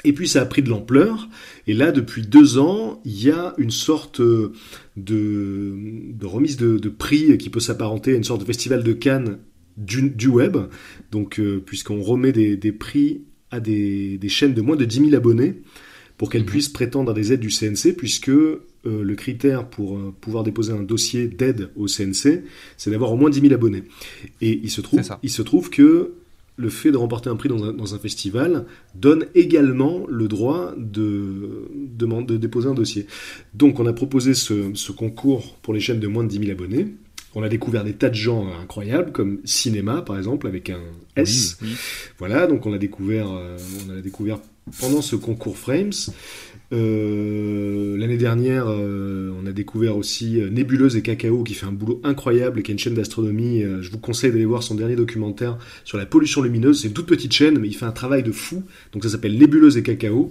[0.04, 1.28] Et puis ça a pris de l'ampleur.
[1.66, 4.52] Et là, depuis deux ans, il y a une sorte euh,
[4.96, 5.74] de,
[6.12, 9.38] de remise de, de prix qui peut s'apparenter à une sorte de festival de Cannes
[9.76, 10.56] du, du web.
[11.10, 14.96] Donc, euh, puisqu'on remet des, des prix à des, des chaînes de moins de 10
[15.10, 15.62] 000 abonnés
[16.18, 16.48] pour qu'elles Mhm.
[16.48, 20.72] puissent prétendre à des aides du CNC, puisque euh, le critère pour euh, pouvoir déposer
[20.72, 22.42] un dossier d'aide au CNC,
[22.76, 23.84] c'est d'avoir au moins 10 000 abonnés.
[24.40, 26.12] Et il se trouve, il se trouve que
[26.56, 30.72] le fait de remporter un prix dans un, dans un festival donne également le droit
[30.76, 33.06] de, de, de déposer un dossier.
[33.54, 36.50] Donc on a proposé ce, ce concours pour les chaînes de moins de 10 000
[36.50, 36.94] abonnés.
[37.34, 40.80] On a découvert des tas de gens incroyables, comme Cinéma par exemple, avec un
[41.16, 41.56] S.
[41.62, 41.74] Oui.
[42.18, 44.38] Voilà, donc on a découvert, euh, on a découvert
[44.80, 45.92] pendant ce concours Frames.
[46.72, 51.72] Euh, L'année dernière, euh, on a découvert aussi euh, Nébuleuse et Cacao qui fait un
[51.72, 53.62] boulot incroyable et qui est une chaîne d'astronomie.
[53.80, 56.80] Je vous conseille d'aller voir son dernier documentaire sur la pollution lumineuse.
[56.80, 58.62] C'est une toute petite chaîne, mais il fait un travail de fou.
[58.92, 60.30] Donc ça s'appelle Nébuleuse et Cacao.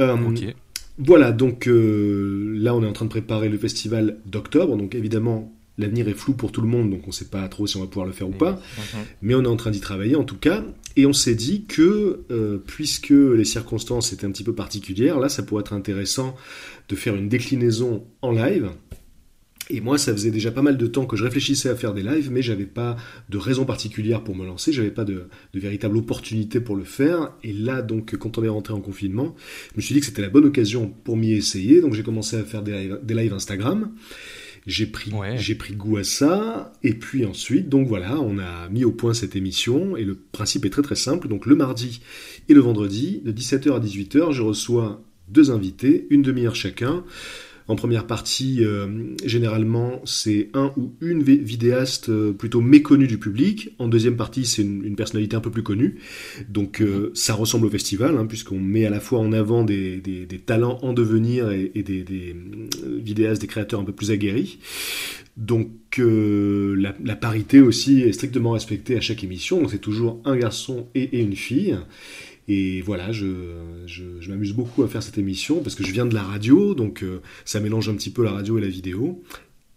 [0.00, 0.54] Euh, Ok.
[0.98, 6.08] voilà, donc là on est en train de préparer le festival d'octobre, donc évidemment l'avenir
[6.08, 7.86] est flou pour tout le monde, donc on ne sait pas trop si on va
[7.86, 9.00] pouvoir le faire ou pas, Mhm.
[9.22, 10.64] mais on est en train d'y travailler en tout cas,
[10.96, 15.28] et on s'est dit que euh, puisque les circonstances étaient un petit peu particulières, là
[15.28, 16.34] ça pourrait être intéressant
[16.88, 18.70] de faire une déclinaison en live.
[19.68, 22.04] Et moi, ça faisait déjà pas mal de temps que je réfléchissais à faire des
[22.04, 22.94] lives, mais j'avais pas
[23.30, 27.32] de raison particulière pour me lancer, j'avais pas de, de véritable opportunité pour le faire.
[27.42, 29.34] Et là, donc, quand on est rentré en confinement,
[29.72, 31.80] je me suis dit que c'était la bonne occasion pour m'y essayer.
[31.80, 33.90] Donc, j'ai commencé à faire des lives, des lives Instagram.
[34.66, 35.36] J'ai pris, Ouais.
[35.38, 36.72] j'ai pris goût à ça.
[36.82, 39.96] Et puis ensuite, donc voilà, on a mis au point cette émission.
[39.96, 41.28] Et le principe est très très simple.
[41.28, 42.00] Donc, le mardi
[42.48, 47.04] et le vendredi, de 17h à 18h, je reçois deux invités, une demi-heure chacun.
[47.68, 48.86] En première partie, euh,
[49.24, 53.74] généralement, c'est un ou une vidéaste euh, plutôt méconnue du public.
[53.80, 55.96] En deuxième partie, c'est une, personnalité un peu plus connue.
[56.48, 60.00] Donc, euh, ça ressemble au festival, hein, puisqu'on met à la fois en avant des,
[60.46, 62.36] talents en devenir et, des,
[62.86, 64.58] vidéastes, des créateurs un peu plus aguerris.
[65.36, 69.66] Donc, la, parité aussi est strictement respectée à chaque émission.
[69.66, 71.76] C'est toujours un garçon et une fille.
[72.48, 73.26] Et voilà, je,
[73.86, 76.74] je, je m'amuse beaucoup à faire cette émission parce que je viens de la radio,
[76.74, 79.22] donc euh, ça mélange un petit peu la radio et la vidéo.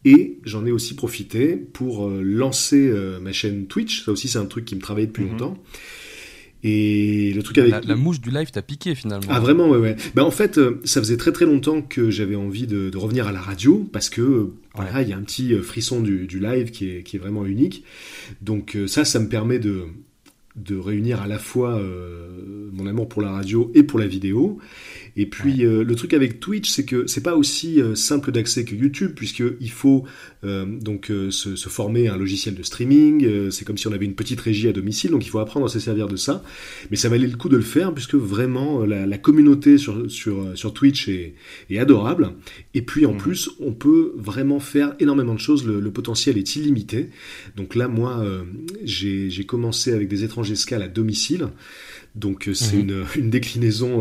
[0.06, 4.06] Et j'en ai aussi profité pour euh, lancer euh, ma chaîne Twitch.
[4.06, 5.32] Ça aussi, c'est un truc qui me travaille depuis Mhm.
[5.32, 5.58] longtemps.
[6.62, 9.26] Et le truc avec La, la mouche du live t'a piqué finalement.
[9.30, 9.96] ah vraiment ouais ouais.
[10.14, 13.32] Ben en fait ça faisait très très longtemps que j'avais envie de, de revenir à
[13.32, 16.90] la radio parce que voilà il y a un petit frisson du, du live qui
[16.90, 17.86] est, qui est vraiment unique.
[18.42, 19.86] Donc ça ça me permet de
[20.60, 24.60] de réunir à la fois euh, mon amour pour la radio et pour la vidéo.
[25.22, 28.64] Et puis euh, le truc avec Twitch, c'est que c'est pas aussi euh, simple d'accès
[28.64, 30.06] que YouTube, puisque il faut
[30.46, 33.50] euh, donc se, se former à un logiciel de streaming.
[33.52, 35.70] c'est comme si on avait une petite régie à domicile, donc il faut apprendre à
[35.70, 36.42] se servir de ça.
[36.90, 40.36] Mais ça valait le coup de le faire, puisque vraiment la, la communauté sur sur
[40.58, 41.34] sur Twitch est,
[41.70, 42.32] est adorable.
[42.74, 43.18] Et puis en Mhm.
[43.26, 45.68] plus, on peut vraiment faire énormément de choses.
[45.68, 47.10] Le, le potentiel est illimité.
[47.58, 48.24] Donc là, moi,
[48.86, 51.44] j'ai commencé avec des étrangers escales à domicile.
[52.16, 52.82] Donc c'est Mhm.
[52.90, 53.94] une, une déclinaison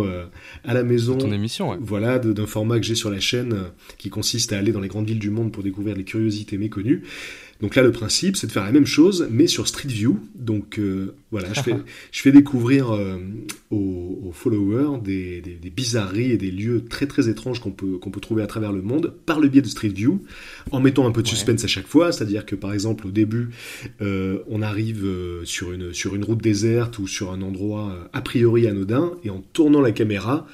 [0.64, 1.07] à la maison.
[1.16, 1.76] Ton émission, ouais.
[1.80, 3.62] Voilà, d'un format que j'ai sur la chaîne euh,
[3.96, 7.02] qui consiste à aller dans les grandes villes du monde pour découvrir les curiosités méconnues.
[7.60, 10.20] Donc là, le principe, c'est de faire la même chose, mais sur Street View.
[10.36, 11.74] Donc euh, voilà, je fais,
[12.12, 13.16] je fais découvrir euh,
[13.72, 17.98] aux, aux followers des, des, des bizarreries et des lieux très très étranges qu'on peut,
[17.98, 20.22] qu'on peut trouver à travers le monde par le biais de Street View,
[20.70, 21.34] en mettant un peu de Ouais.
[21.34, 22.12] suspense à chaque fois.
[22.12, 23.48] C'est-à-dire que par exemple, au début,
[24.02, 25.04] euh, on arrive
[25.42, 29.40] sur, une, sur une route déserte ou sur un endroit a priori anodin, et en
[29.52, 30.46] tournant la caméra,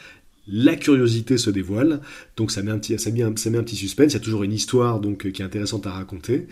[0.46, 2.00] la curiosité se dévoile,
[2.37, 4.12] donc ça met un petit, ça met un, ça met un petit suspense.
[4.12, 6.46] Il y a toujours une histoire donc euh, qui est intéressante à raconter.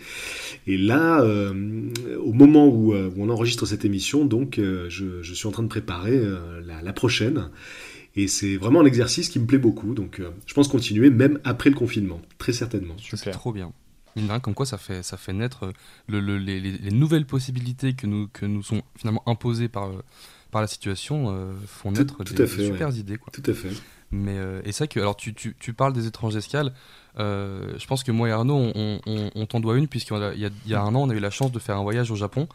[0.67, 5.21] Et là, euh, au moment où, euh, où on enregistre cette émission, donc euh, je,
[5.21, 7.49] je suis en train de préparer euh, la, la prochaine.
[8.15, 9.93] Et c'est vraiment un exercice qui me plaît beaucoup.
[9.95, 12.95] Donc euh, je pense continuer même après le confinement, très certainement.
[13.13, 13.71] C'est trop bien.
[14.15, 15.73] Mine comme quoi ça fait, ça fait naître
[16.07, 19.89] le, le- les, les- les nouvelles possibilités que nous, que nous sont finalement imposées par,
[19.89, 20.03] euh,
[20.53, 23.17] par la situation euh, font naître tout des, fait, des super idées.
[23.17, 23.33] Quoi.
[23.33, 23.71] Tout à fait.
[24.11, 26.73] Mais, euh, et vrai que, alors tu, tu, tu parles des étranges escales,
[27.19, 30.23] euh, je pense que moi et Arnaud, on, on, on t'en doit une, puisqu'il y,
[30.23, 30.33] a-
[30.65, 32.15] il y a un an, on a eu la chance de faire un voyage au
[32.15, 32.47] Japon,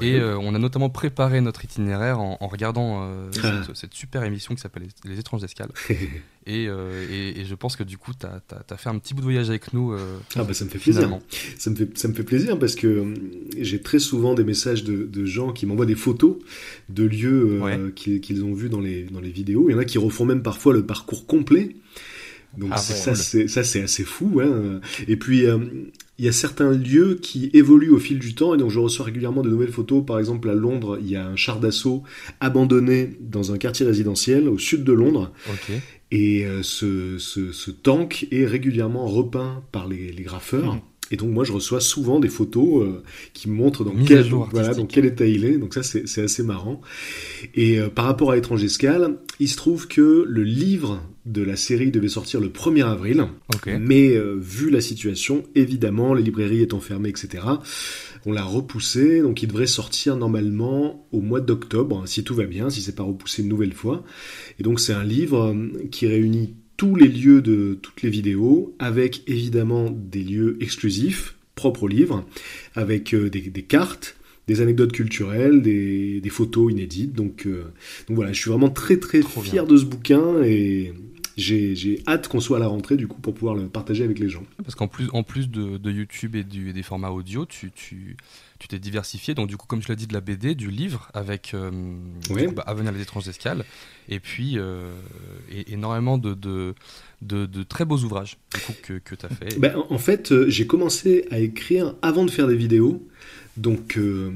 [0.00, 3.62] et euh, on a notamment préparé notre itinéraire en, en regardant euh, Ah.
[3.66, 5.70] cette, cette super émission qui s'appelle Les, étranges escales.
[6.46, 9.26] et, et, et je pense que du coup, tu as, fait un petit bout de
[9.26, 9.94] voyage avec nous.
[10.36, 11.18] Ah bah ça me fait plaisir.
[11.58, 13.14] Ça me fait, ça me fait plaisir parce que
[13.58, 16.36] j'ai très souvent des messages de, de gens qui m'envoient des photos
[16.88, 17.78] de lieux Ouais.
[17.94, 19.68] qu'ils qu'ils ont vus dans les, dans les vidéos.
[19.68, 21.76] Il y en a qui refont même parfois le parcours complet.
[22.58, 24.40] Donc Ah c'est- ça, c'est, ça c'est assez fou.
[24.42, 24.80] Hein.
[25.08, 25.58] Et puis euh,
[26.18, 29.06] il y a certains lieux qui évoluent au fil du temps et donc je reçois
[29.06, 30.04] régulièrement de nouvelles photos.
[30.04, 32.02] Par exemple, à Londres, il y a un char d'assaut
[32.40, 35.32] abandonné dans un quartier résidentiel au sud de Londres.
[36.10, 40.74] Et euh, ce, ce, ce tank est régulièrement repeint par les, les graffeurs.
[40.74, 40.80] Mhm.
[41.12, 43.02] Et donc moi je reçois souvent des photos euh,
[43.34, 45.58] qui me montrent dans quel, voilà, dans état il est.
[45.58, 46.80] Donc ça c'est assez marrant.
[47.54, 51.56] Et euh, par rapport à Étrange Escale, il se trouve que le livre de la
[51.56, 53.26] série devait sortir le 1er avril.
[53.78, 57.44] Mais euh, vu la situation, évidemment, les librairies étant fermées, etc.,
[58.26, 59.20] on l'a repoussé.
[59.20, 62.96] Donc il devrait sortir normalement au mois d'octobre, hein, si tout va bien, si c'est
[62.96, 64.02] pas repoussé une nouvelle fois.
[64.58, 68.74] Et donc c'est un livre euh, qui réunit tous les lieux de toutes les vidéos,
[68.80, 72.24] avec évidemment des lieux exclusifs, propres au livre,
[72.74, 74.16] avec euh, des, des cartes,
[74.48, 77.12] des anecdotes culturelles, des, des photos inédites.
[77.12, 77.66] Donc, euh,
[78.08, 80.92] donc voilà, je suis vraiment très très Trop fier de ce bouquin et
[81.36, 84.18] j'ai j'ai hâte qu'on soit à la rentrée du coup pour pouvoir le partager avec
[84.18, 84.42] les gens.
[84.64, 88.16] Parce qu'en plus, en plus de, de YouTube et du- des formats audio, tu tu
[88.62, 89.34] tu t'es diversifié.
[89.34, 91.70] Donc du coup, comme je l'ai dit, de la BD, du livre avec euh,
[92.30, 92.46] Ouais.
[92.46, 93.64] coup, bah, À venir les étranges escales,
[94.08, 94.92] et puis euh,
[95.50, 96.74] et- énormément de, de,
[97.22, 99.58] de, de très beaux ouvrages du coup, que, que tu as fait.
[99.58, 103.06] Ben, en en fait, euh, j'ai commencé à écrire avant de faire des vidéos.
[103.58, 104.30] Donc, euh,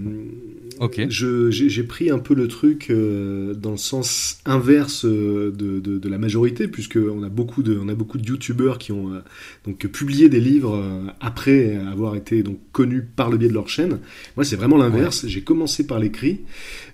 [1.48, 6.08] j'ai pris un peu le truc euh, dans le sens inverse euh, de, de- de
[6.08, 9.20] la majorité, puisque on a beaucoup de, on a beaucoup de youtubeurs qui ont euh,
[9.64, 10.82] donc publié des livres
[11.20, 14.00] après avoir été donc connus par le biais de leur chaîne.
[14.36, 15.26] Moi, c'est vraiment l'inverse.
[15.26, 16.40] J'ai commencé par l'écrit.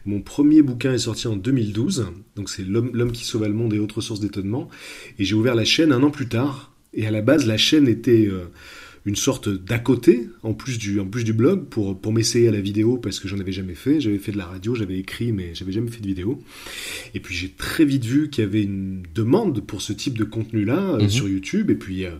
[0.06, 2.06] Mon premier bouquin est sorti en 2012,
[2.36, 4.68] donc c'est L'homme l'homme qui sauva le monde et autres sources d'étonnement.
[5.18, 6.72] Et j'ai ouvert la chaîne un an plus tard.
[6.94, 8.28] Et à la base, la chaîne était
[9.04, 12.52] une sorte d'à côté, en plus du, en plus du blog, pour, pour m'essayer à
[12.52, 14.00] la vidéo, parce que j'en avais jamais fait.
[14.00, 16.40] J'avais fait de la radio, j'avais écrit, mais j'avais jamais fait de vidéo.
[17.14, 20.24] Et puis j'ai très vite vu qu'il y avait une demande pour ce type de
[20.24, 21.08] contenu-là euh, Mhm.
[21.10, 21.70] sur YouTube.
[21.70, 22.12] Et puis euh,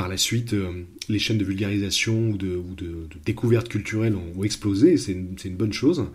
[0.00, 4.16] par la suite, euh, les chaînes de vulgarisation ou de, ou de, de découverte culturelle
[4.16, 4.94] ont, explosé.
[4.94, 6.06] et C'est une, bonne chose.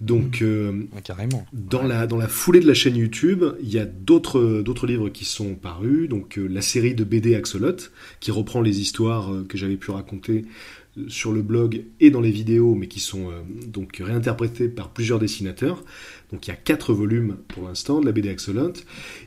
[0.00, 1.46] Donc euh, Ouais, carrément.
[1.52, 5.26] dans la, dans la foulée de la chaîne YouTube, il y a d'autres livres qui
[5.26, 6.08] sont parus.
[6.08, 7.76] Donc euh, la série de BD Axolot,
[8.18, 10.46] qui reprend les histoires euh, que j'avais pu raconter
[10.87, 14.90] euh, sur le blog et dans les vidéos, mais qui sont euh, donc réinterprétées par
[14.90, 15.84] plusieurs dessinateurs.
[16.32, 18.72] Donc il y a quatre volumes pour l'instant de la BD Axolot.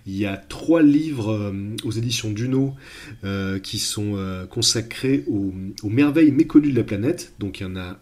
[0.06, 2.76] Il y a trois livres euh, aux éditions Duno
[3.24, 4.18] euh, qui sont
[4.50, 5.54] consacrés aux,
[5.84, 7.34] merveilles méconnues de la planète.
[7.40, 8.00] Donc il y en a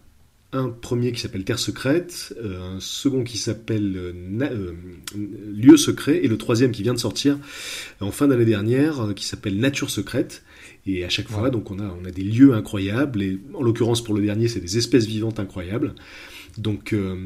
[0.52, 4.14] un premier qui s'appelle Terre secrète, un second qui s'appelle
[5.14, 7.38] Lieu secret, et le troisième qui vient de sortir
[8.00, 10.42] en fin d'année dernière, qui s'appelle Nature secrète.
[10.86, 11.50] Et à chaque fois, Ouais.
[11.50, 14.60] donc on a, on a des lieux incroyables, et en l'occurrence pour le dernier, c'est
[14.60, 15.94] des espèces vivantes incroyables.
[16.58, 17.16] Donc, euh,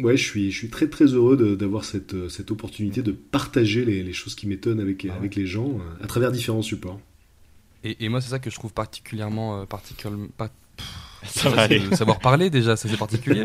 [0.00, 3.84] ouais, je suis, je suis très très heureux d'avoir cette, euh, cette opportunité de partager
[3.84, 5.18] les, les choses qui m'étonnent avec, Ah ouais.
[5.18, 7.00] avec les gens euh, à travers différents supports.
[7.84, 10.50] Et, et moi, c'est ça que je trouve particulièrement, euh, particulièrement pas-
[11.26, 11.88] Ça va c'est aller.
[11.88, 13.44] de savoir parler déjà, ça c'est particulier.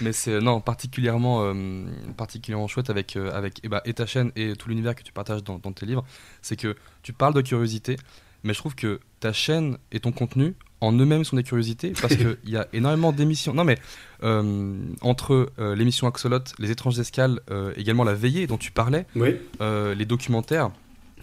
[0.00, 1.84] mais c'est non particulièrement, euh,
[2.16, 5.12] particulièrement chouette avec euh, avec et, bah, et ta chaîne et tout l'univers que tu
[5.12, 6.04] partages dans, dans tes livres,
[6.42, 7.96] c'est que tu parles de curiosité,
[8.44, 12.14] mais je trouve que ta chaîne et ton contenu en eux-mêmes sont des curiosités parce
[12.16, 13.52] qu'il y a énormément d'émissions.
[13.52, 13.78] Non mais
[14.22, 19.06] euh, entre euh, l'émission Axolot, les étranges escales, euh, également la veillée dont tu parlais,
[19.16, 20.70] les documentaires.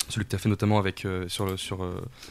[0.10, 1.80] Celui que tu as fait notamment avec, sur, le, sur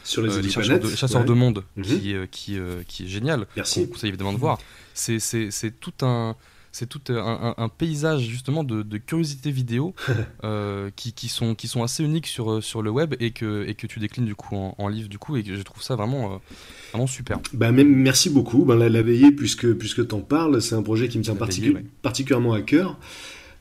[0.05, 1.27] sur les chasseurs de, les chasseurs ouais.
[1.27, 1.83] de monde, Mhm.
[1.83, 3.47] qui, euh, qui, qui est génial.
[3.57, 3.85] Merci.
[3.87, 4.59] qu'on conseille évidemment de voir.
[4.93, 5.19] C'est
[5.81, 6.37] tout un.
[6.77, 9.95] C'est tout un, un- un paysage justement de, de curiosités vidéo
[10.43, 13.65] euh, qui, qui, sont, qui sont assez uniques sur, euh, sur le web et que,
[13.65, 15.81] et que tu déclines du coup en, en livre du coup et que je trouve
[15.81, 16.37] ça vraiment, euh,
[16.91, 17.39] vraiment super.
[17.53, 18.65] Bah, même, merci beaucoup.
[18.65, 21.33] Ben, la, la veillée, puisque, puisque tu en parles, c'est un projet qui me tient
[21.35, 21.85] La particu- veillée, ouais.
[22.01, 22.99] particulièrement à cœur.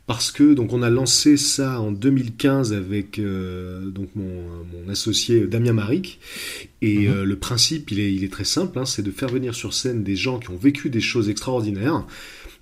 [0.07, 5.47] Parce que donc on a lancé ça en 2015 avec euh, donc mon, mon associé
[5.47, 6.19] Damien Maric
[6.83, 7.15] et Mhm.
[7.15, 9.73] euh, le principe il est, il est très simple hein, c'est de faire venir sur
[9.73, 12.05] scène des gens qui ont vécu des choses extraordinaires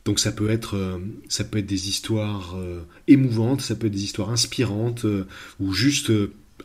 [0.05, 3.93] donc ça peut être euh, ça peut être des histoires euh, émouvantes ça peut être
[3.93, 5.27] des histoires inspirantes euh,
[5.61, 6.13] ou juste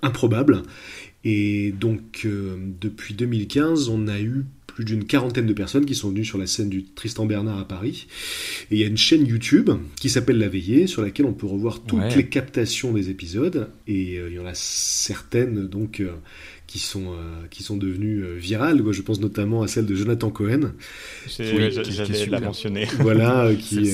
[0.02, 0.64] improbables
[1.24, 2.28] et donc
[2.82, 6.46] depuis 2015 on a eu plus d'une quarantaine de personnes qui sont venues sur la
[6.46, 8.06] scène du Tristan Bernard à Paris.
[8.70, 11.48] Et il y a une chaîne YouTube qui s'appelle La Veillée, sur laquelle on peut
[11.48, 12.16] revoir toutes Ouais.
[12.16, 13.72] les captations des épisodes.
[13.88, 16.12] Et euh, il y en a certaines donc euh,
[16.68, 18.84] qui sont euh, qui sont devenues euh, virales.
[18.84, 18.92] Quoi.
[18.92, 20.72] Je pense notamment à celle de Jonathan Cohen,
[21.28, 22.42] J'allais la super.
[22.42, 22.86] mentionner.
[23.00, 23.86] voilà, euh, qui,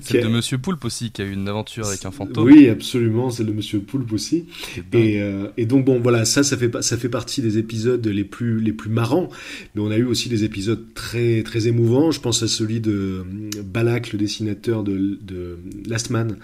[0.00, 2.44] celle a- de Monsieur Poulpe aussi qui a eu une aventure avec un fantôme.
[2.46, 4.46] Oui, absolument, c'est le Monsieur Poulpe aussi.
[4.92, 8.06] Et, euh, et donc bon voilà ça ça fait pas- ça fait partie des épisodes
[8.06, 9.28] les plus les plus marrants
[9.74, 12.92] mais on a eu aussi des épisodes très très émouvants je pense à celui de
[12.92, 16.36] euh, Balak le dessinateur de, de Last Man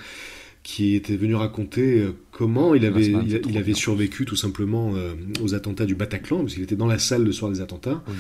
[0.63, 4.95] qui était venu raconter euh, comment il avait, Ah, un il, avait survécu tout simplement
[4.95, 8.03] euh, aux attentats du Bataclan, parce qu'il était dans la salle le soir des attentats.
[8.07, 8.15] Oui.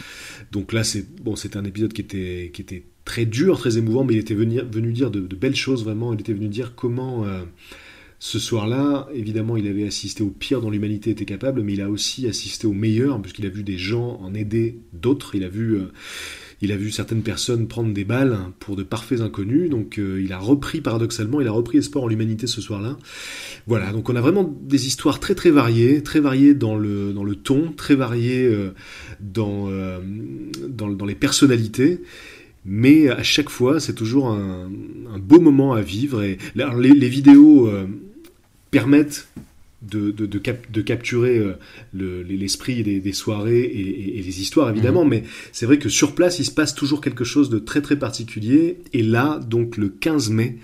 [0.50, 4.05] Donc là, c'est bon, c'était un épisode qui était, qui était très dur, très émouvant,
[4.05, 6.14] mais il était venu, venu dire de, de belles choses vraiment.
[6.14, 7.42] Il était venu dire comment euh,
[8.18, 11.88] ce soir-là, évidemment, il avait assisté au pire dont l'humanité était capable, mais il a
[11.88, 15.35] aussi assisté au meilleur, puisqu'il a vu des gens en aider d'autres.
[15.35, 15.92] Il a vu euh,
[16.62, 20.33] il a vu certaines personnes prendre des balles pour de parfaits inconnus, donc euh, il
[20.33, 22.99] a repris paradoxalement, il a repris espoir en l'humanité ce soir-là.
[23.66, 27.73] Voilà, donc on a vraiment des histoires très très variées, très variées dans le, ton,
[27.73, 28.75] très variées euh,
[29.20, 30.01] dans, euh,
[30.68, 32.03] dans, les personnalités.
[32.66, 34.68] Mais à chaque fois, c'est toujours un,
[35.18, 36.23] beau moment à vivre.
[36.23, 37.70] Et les, vidéos
[38.70, 39.29] permettent
[39.83, 41.55] de, de, de, cap- de capturer euh,
[41.95, 45.88] le- l'esprit des, des soirées et, et- et les histoires évidemment, mais c'est vrai que
[45.88, 48.79] sur place il se passe toujours quelque chose de très très particulier.
[48.93, 50.59] Et là, donc le 15 mai,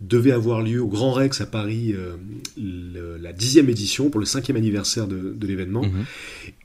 [0.00, 2.16] devait avoir lieu au Grand Rex à Paris euh,
[2.60, 5.82] le- la dixième édition pour le cinquième anniversaire de, de l'événement.
[5.82, 6.04] Mhm.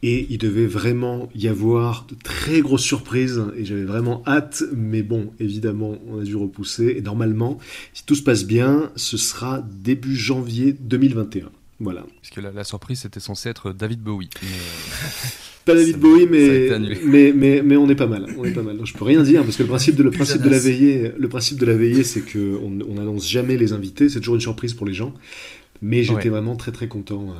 [0.01, 5.03] Et il devait vraiment y avoir de très grosses surprises et j'avais vraiment hâte, mais
[5.03, 6.95] bon, évidemment, on a dû repousser.
[6.97, 7.59] Et normalement,
[7.93, 11.49] si tout se passe bien, ce sera début janvier 2021.
[11.79, 12.05] Voilà.
[12.21, 14.29] Puisque la, la surprise, c'était censé être David Bowie.
[14.41, 14.47] Mais,
[15.65, 16.69] Pas David Ça- Bowie, mais,
[17.05, 18.25] mais, mais, mais on est pas mal.
[18.37, 18.77] On est pas mal.
[18.77, 20.59] Donc, je peux rien dire parce que le principe de, le Plus principe de la
[20.59, 24.07] veillée, le principe de la veillée, c'est que on jamais les invités.
[24.09, 25.13] C'est toujours une surprise pour les gens.
[25.81, 26.29] Mais j'étais Ouais.
[26.29, 27.33] vraiment très très content euh,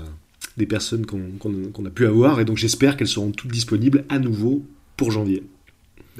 [0.57, 4.63] des personnes qu'on a pu avoir et donc j'espère qu'elles seront toutes disponibles à nouveau
[4.97, 5.43] pour janvier.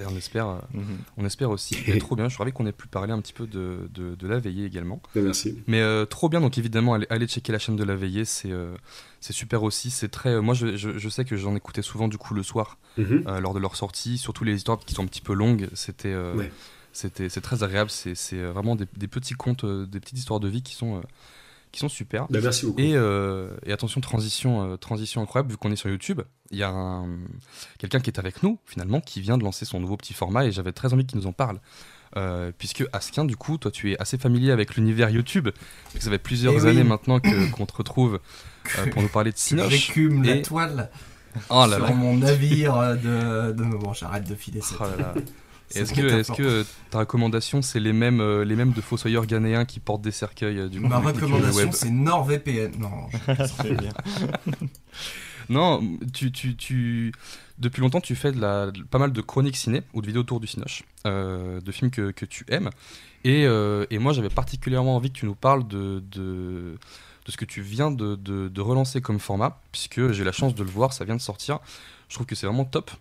[0.06, 0.84] On espère, Mhm.
[1.18, 1.76] on espère aussi.
[1.88, 2.26] Et trop bien.
[2.26, 4.66] Je suis ravi qu'on ait pu parler un petit peu de, de, de la veillée
[4.66, 5.02] également.
[5.16, 5.58] Merci.
[5.68, 8.52] Mais euh, trop bien, donc évidemment, allez, allez checker la chaîne de la veillée, c'est
[8.52, 8.76] euh,
[9.22, 9.90] c'est super aussi.
[9.90, 10.30] C'est très.
[10.30, 13.26] euh, moi, je, je, je sais que j'en écoutais souvent du coup le soir Mhm.
[13.40, 15.68] lors de leur sortie, surtout les histoires qui sont un petit peu longues.
[15.74, 16.52] C'était Ouais.
[16.94, 17.90] c'était c'est très agréable.
[17.92, 21.02] C'est c'est vraiment des, des petits contes, des petites histoires de vie qui sont
[21.78, 22.28] qui sont super.
[22.30, 22.80] Ben, merci beaucoup.
[22.82, 26.64] Et, euh, et attention, transition, euh, transition incroyable, vu qu'on est sur YouTube, il y
[26.64, 27.20] a un-
[27.78, 30.52] quelqu'un qui est avec nous, finalement, qui vient de lancer son nouveau petit format, et
[30.52, 31.60] j'avais très envie qu'il nous en parle.
[32.16, 35.50] Euh, puisque Askin, du coup, toi, tu es assez familier avec l'univers YouTube,
[35.84, 36.70] parce que ça fait plusieurs Eh oui.
[36.70, 38.20] années maintenant que- qu'on te retrouve
[38.80, 39.70] euh, pour nous parler de Sinoche.
[39.72, 40.90] J'écume la Et- toile
[41.50, 41.92] Oh là sur là.
[41.94, 43.64] mon navire de, de...
[43.78, 44.78] Bon, j'arrête de filer cette...
[44.80, 45.14] Oh là là.
[45.16, 45.34] cette
[45.76, 49.66] Est-ce que, est-ce que ta recommandation, c'est les mêmes, euh, les mêmes de fossoyeurs ghanéens
[49.66, 52.72] qui portent des cercueils euh, du coup, Ma recommandation, c'est NordVPN.
[52.80, 53.92] Non, je- bien.
[55.50, 55.82] Non,
[56.14, 57.14] tu, tu, tu...
[57.58, 60.40] depuis longtemps, tu fais de la, pas mal de chroniques ciné ou de vidéos autour
[60.42, 62.70] du Cinoche, euh, de films que, que tu aimes.
[63.24, 66.76] Et, euh, et moi, j'avais particulièrement envie que tu nous parles de, de,
[67.26, 70.54] de ce que tu viens de, de- de relancer comme format, puisque j'ai la chance
[70.54, 71.60] de le voir, ça vient de sortir.
[72.10, 72.92] Je trouve que c'est vraiment top.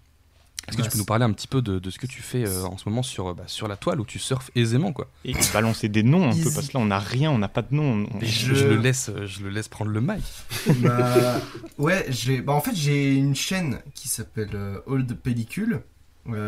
[0.69, 2.23] Est-ce que Bah, tu peux nous parler un petit peu de, de ce que tu
[2.23, 5.09] fais euh, en ce moment sur, bah, sur la toile où tu surfes aisément quoi
[5.25, 7.63] Et balancer des noms un peu, parce que là, on n'a rien, on n'a pas
[7.63, 8.07] de nom.
[8.13, 8.53] on- je...
[8.53, 10.25] Le laisse, euh, je le laisse prendre le mic.
[10.83, 11.41] Bah,
[11.79, 12.41] ouais, j'ai.
[12.41, 15.83] Bah, en fait, j'ai une chaîne qui s'appelle euh, Old Pellicule.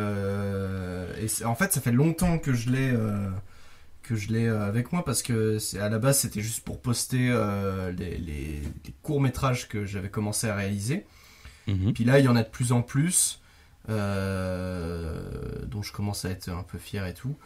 [0.09, 2.91] Euh, et c'est- en fait, ça fait longtemps que je l'ai.
[2.93, 3.29] euh,
[4.03, 6.81] que je l'ai euh, avec moi parce que c'est à la base c'était juste pour
[6.81, 11.05] poster euh, les, les- les courts métrages que j'avais commencé à réaliser.
[11.67, 11.93] Mhm.
[11.93, 13.48] Puis là, il y en a de plus en plus, euh,
[13.89, 17.37] dont je commence à être un peu fier et tout.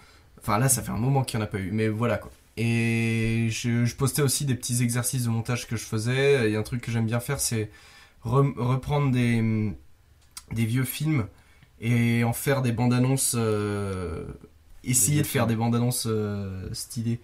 [0.40, 2.31] Enfin, là, ça fait un moment qu'il n'y en a pas eu, mais voilà quoi.
[2.57, 6.50] Et je, je postais aussi des petits exercices de montage que je faisais.
[6.50, 7.70] Et un truc que j'aime bien faire, c'est
[8.24, 9.72] re- reprendre des,
[10.52, 11.26] des vieux films
[11.81, 13.35] et en faire des bandes annonces.
[13.38, 14.24] euh,
[14.85, 17.20] essayer de faire des bandes annonces euh, stylées.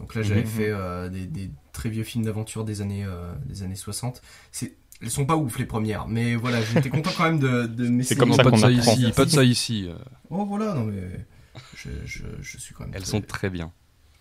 [0.00, 0.46] Donc là, j'avais Mhm.
[0.46, 4.22] fait euh, des, des très vieux films d'aventure des années, euh, des années 60.
[4.52, 7.88] C'est elles sont pas ouf les premières, mais voilà, j'étais content quand même de, de
[7.88, 8.18] m'essayer.
[8.18, 8.92] comme ça pas de qu'on ça apprend.
[8.92, 9.86] ici, pas de ça ici.
[9.88, 9.94] euh,
[10.30, 11.02] Oh voilà, non mais
[11.76, 12.92] je, je, je suis quand même.
[12.94, 13.70] elles très- sont très bien.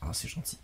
[0.02, 0.60] Ah, c'est gentil.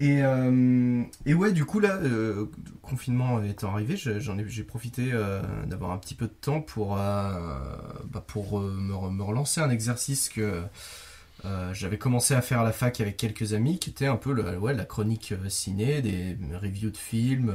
[0.00, 2.46] Et, euh, et ouais, du coup, là, euh,
[2.82, 6.60] confinement étant arrivé, je- j'en ai, j'ai profité euh, d'avoir un petit peu de temps
[6.60, 7.32] pour, euh,
[8.10, 10.62] bah, pour euh, me, re- me relancer un exercice que
[11.44, 14.32] euh, j'avais commencé à faire à la fac avec quelques amis, qui était un peu
[14.32, 17.52] le, ouais, la chronique euh, ciné, des reviews de films,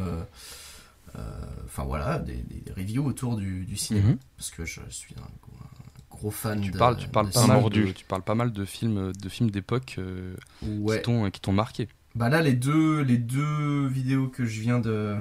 [1.66, 4.18] enfin voilà, des, des reviews autour du, du cinéma, Mhm.
[4.38, 7.34] parce que je suis un, gros- un gros fan Tu de parles, tu parles de
[7.34, 7.62] pas cinéma.
[7.62, 10.98] mal de, tu parles pas mal de films, de films d'époque euh, Ouais.
[10.98, 11.88] qui t'ont, qui t'ont marqué.
[12.16, 15.16] Bah là, les deux, les deux vidéos que je viens de,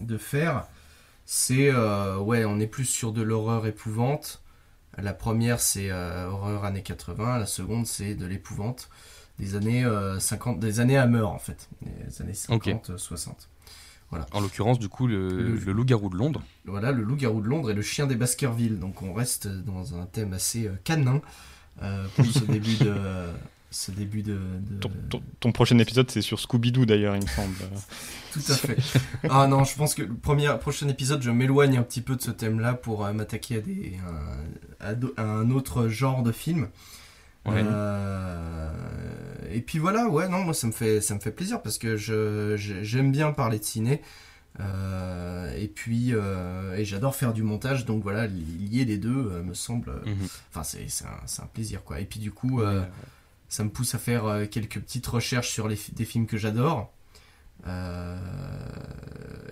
[0.00, 0.66] de faire,
[1.24, 4.42] c'est euh, ouais, on est plus sur de l'horreur épouvante.
[4.98, 7.38] La première, c'est euh, horreur années 80.
[7.38, 8.90] La seconde, c'est de l'épouvante
[9.38, 13.48] des années euh, 50, des années Hammer en fait, des années 50, euh, 60.
[14.32, 16.42] En l'occurrence, du coup, le, Le- le loup-garou de Londres.
[16.66, 18.78] Voilà, le loup-garou de Londres et le chien des Baskerville.
[18.78, 21.20] Donc on reste dans un thème assez euh, canin
[21.82, 22.92] euh, pour ce début de
[23.72, 24.36] ce début de.
[24.68, 27.54] de- Ton, ton- ton prochain épisode, c'est sur Scooby-Doo d'ailleurs, il me semble.
[28.32, 28.76] Tout à fait.
[29.30, 32.20] ah non, je pense que le premier, prochain épisode, je m'éloigne un petit peu de
[32.22, 33.96] ce thème-là pour euh, m'attaquer à, des,
[34.80, 36.66] un, à do- à un autre genre de film.
[37.46, 37.62] Ouais.
[37.64, 38.70] Euh,
[39.50, 41.96] et puis voilà, ouais, non, moi ça me fait, ça me fait plaisir parce que
[41.96, 44.02] je, j'aime bien parler de ciné.
[44.58, 49.30] Euh, et puis, euh, et j'adore faire du montage, donc voilà, li- lier les deux
[49.32, 49.92] euh, me semble.
[50.04, 50.28] Mhm.
[50.50, 52.00] Enfin, c'est, c'est, un, plaisir quoi.
[52.00, 52.60] Et puis du coup,
[53.48, 56.92] ça me pousse à faire quelques petites recherches sur les, des films que j'adore.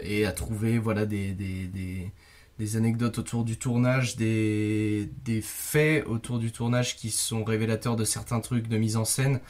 [0.01, 2.12] Et à trouver voilà des, des, des,
[2.59, 8.04] des anecdotes autour du tournage, des, des faits autour du tournage qui sont révélateurs de
[8.04, 9.40] certains trucs de mise en scène.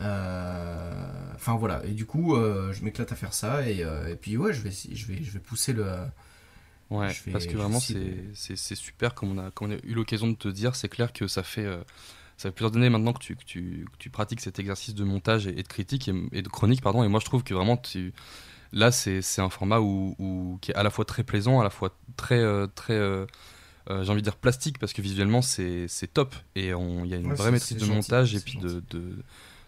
[0.00, 4.16] Euh, Enfin voilà, et du coup, euh, je m'éclate à faire ça, et, euh, et
[4.16, 5.86] puis ouais, je vais, je vais, je vais pousser le.
[6.90, 10.28] Ouais, vais- parce que vraiment, c'est super, comme on, a, comme on a eu l'occasion
[10.28, 11.66] de te dire, c'est clair que ça fait,
[12.36, 15.04] ça fait plusieurs années maintenant que tu, que tu, que tu pratiques cet exercice de
[15.04, 17.54] montage et, et de critique, et, et de chronique, pardon, et moi je trouve que
[17.54, 18.12] vraiment, tu,
[18.72, 21.70] là, c'est un format où, où- qui est à la fois très plaisant, à la
[21.70, 23.26] fois très, euh, très euh,
[23.90, 26.72] euh, j'ai envie de dire plastique, parce que visuellement, c'est top, et il y
[27.14, 29.02] a une Ouais, vraie maîtrise de gentil, montage, et puis de, de,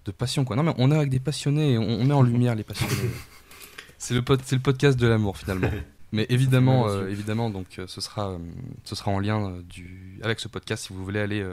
[0.05, 0.57] de passion, quoi.
[0.57, 2.93] Non, mais on est avec des passionnés, on, on met en lumière les passionnés.
[3.99, 5.71] C'est le, pod- le podcast de l'amour, finalement.
[6.13, 8.39] Mais évidemment, euh, évidemment, donc euh, ce sera, euh,
[8.85, 11.47] ce sera en lien du, avec ce podcast si vous voulez aller,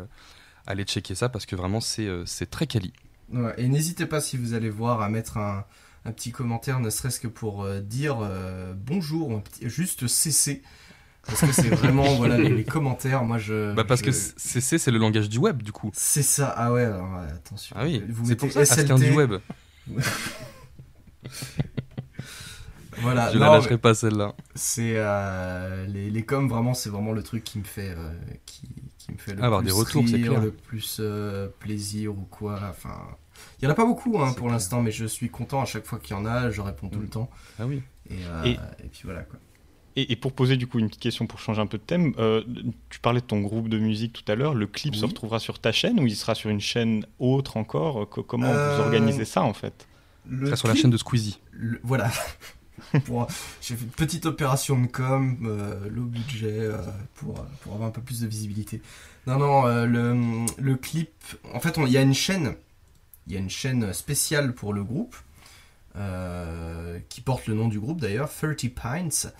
[0.65, 2.91] aller checker ça parce que vraiment c'est, c'est très quali.
[3.33, 5.65] Ouais, et n'hésitez pas si vous allez voir à mettre un,
[6.05, 10.07] un petit commentaire, ne serait-ce que pour euh, dire euh, bonjour, ou un petit- juste
[10.07, 10.61] CC.
[11.25, 13.23] Parce que c'est vraiment voilà les, les commentaires.
[13.25, 13.73] Moi je.
[13.73, 15.91] Bah parce je- que CC c'est le langage du web du coup.
[15.93, 16.53] c'est ça.
[16.55, 17.75] Ah ouais, alors, attention.
[17.77, 18.93] Ah oui, Vous c'est pour ça SLT.
[18.95, 19.33] du web.
[23.01, 23.31] Voilà.
[23.31, 24.33] Je non, la mais lâcherai pas celle-là.
[24.55, 28.11] C'est euh, les, les coms vraiment c'est vraiment le truc qui me fait euh,
[28.45, 28.67] qui,
[28.97, 30.41] qui me fait le Avoir plus des retours, c'est rire, clair.
[30.41, 32.59] le plus euh, plaisir ou quoi.
[32.69, 32.99] Enfin,
[33.61, 35.85] il y en a pas beaucoup hein, pour l'instant, mais je suis content à chaque
[35.85, 36.49] fois qu'il y en a.
[36.49, 37.03] Je réponds tout Mm.
[37.03, 37.29] le temps.
[37.59, 37.81] Ah oui.
[38.09, 38.51] Et, euh, Et-
[38.83, 39.39] et puis voilà quoi.
[39.99, 42.43] Et, pour poser du coup une petite question pour changer un peu de thème, euh,
[42.89, 44.53] tu parlais de ton groupe de musique tout à l'heure.
[44.53, 48.07] Le clip se retrouvera sur ta chaîne ou il sera sur une chaîne autre encore?
[48.07, 49.87] Co- Comment Euh, vous organisez ça en fait?
[50.29, 51.39] Le sera sur la chaîne de Squeezie.
[51.51, 52.11] le- voilà.
[53.61, 56.77] J'ai fait une petite opération de com, euh, low budget, euh,
[57.15, 58.81] pour, pour avoir un peu plus de visibilité.
[59.25, 61.11] Non, non, euh, le, le clip,
[61.53, 62.55] en fait, il y a une chaîne,
[63.27, 65.15] il y a une chaîne spéciale pour le groupe,
[65.95, 69.33] euh, qui porte le nom du groupe d'ailleurs, 30 Pints,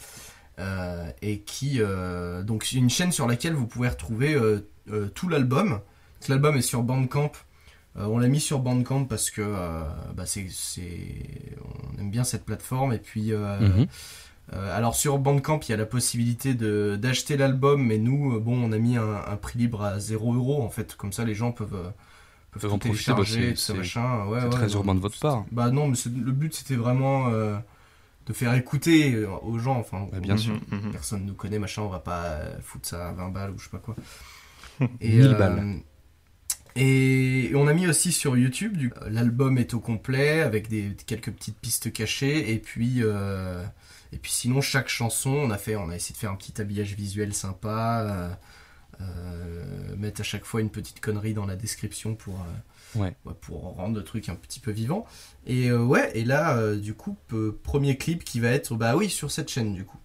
[0.60, 1.80] euh, et qui,
[2.44, 4.38] donc, c'est une chaîne sur laquelle vous pouvez retrouver
[5.16, 5.80] tout l'album.
[6.28, 7.32] L'album est sur Bandcamp.
[7.98, 9.82] Euh, on l'a mis sur Bandcamp parce que euh,
[10.16, 10.46] bah, c'est,
[11.96, 12.94] on aime bien cette plateforme.
[12.94, 13.88] Et puis, euh, Mhm.
[14.54, 18.56] euh, alors sur Bandcamp, il y a la possibilité de, d'acheter l'album, mais nous, bon,
[18.64, 20.96] on a mis un, un prix libre à 0 euros en fait.
[20.96, 21.92] Comme ça, les gens peuvent,
[22.52, 23.74] peuvent, en profiter, bah, télécharger, c'est-.
[23.74, 25.46] Ouais, ouais, très urbain de votre part.
[25.52, 27.58] Bah non, mais le but c'était vraiment euh,
[28.28, 29.78] de faire écouter aux gens.
[29.80, 30.54] Enfin, Bah, bien on- sûr.
[30.72, 30.92] Mhm, mhm.
[30.92, 33.70] personne nous connaît, machin, on va pas foutre ça à 20 balles ou je sais
[33.72, 33.96] pas quoi.
[35.02, 35.80] 1000 balles.
[36.80, 41.58] Et on a mis aussi sur YouTube, l'album est au complet avec des quelques petites
[41.58, 43.64] pistes cachées et puis euh,
[44.12, 46.62] et puis sinon chaque chanson on a fait, on a essayé de faire un petit
[46.62, 48.38] habillage visuel sympa,
[49.02, 52.46] euh, euh, mettre à chaque fois une petite connerie dans la description pour
[52.96, 53.14] Ouais.
[53.42, 55.06] pour rendre le truc un petit peu vivant.
[55.48, 57.18] Et ouais, et là du coup
[57.64, 59.98] premier clip qui va être bah oui sur cette chaîne du coup.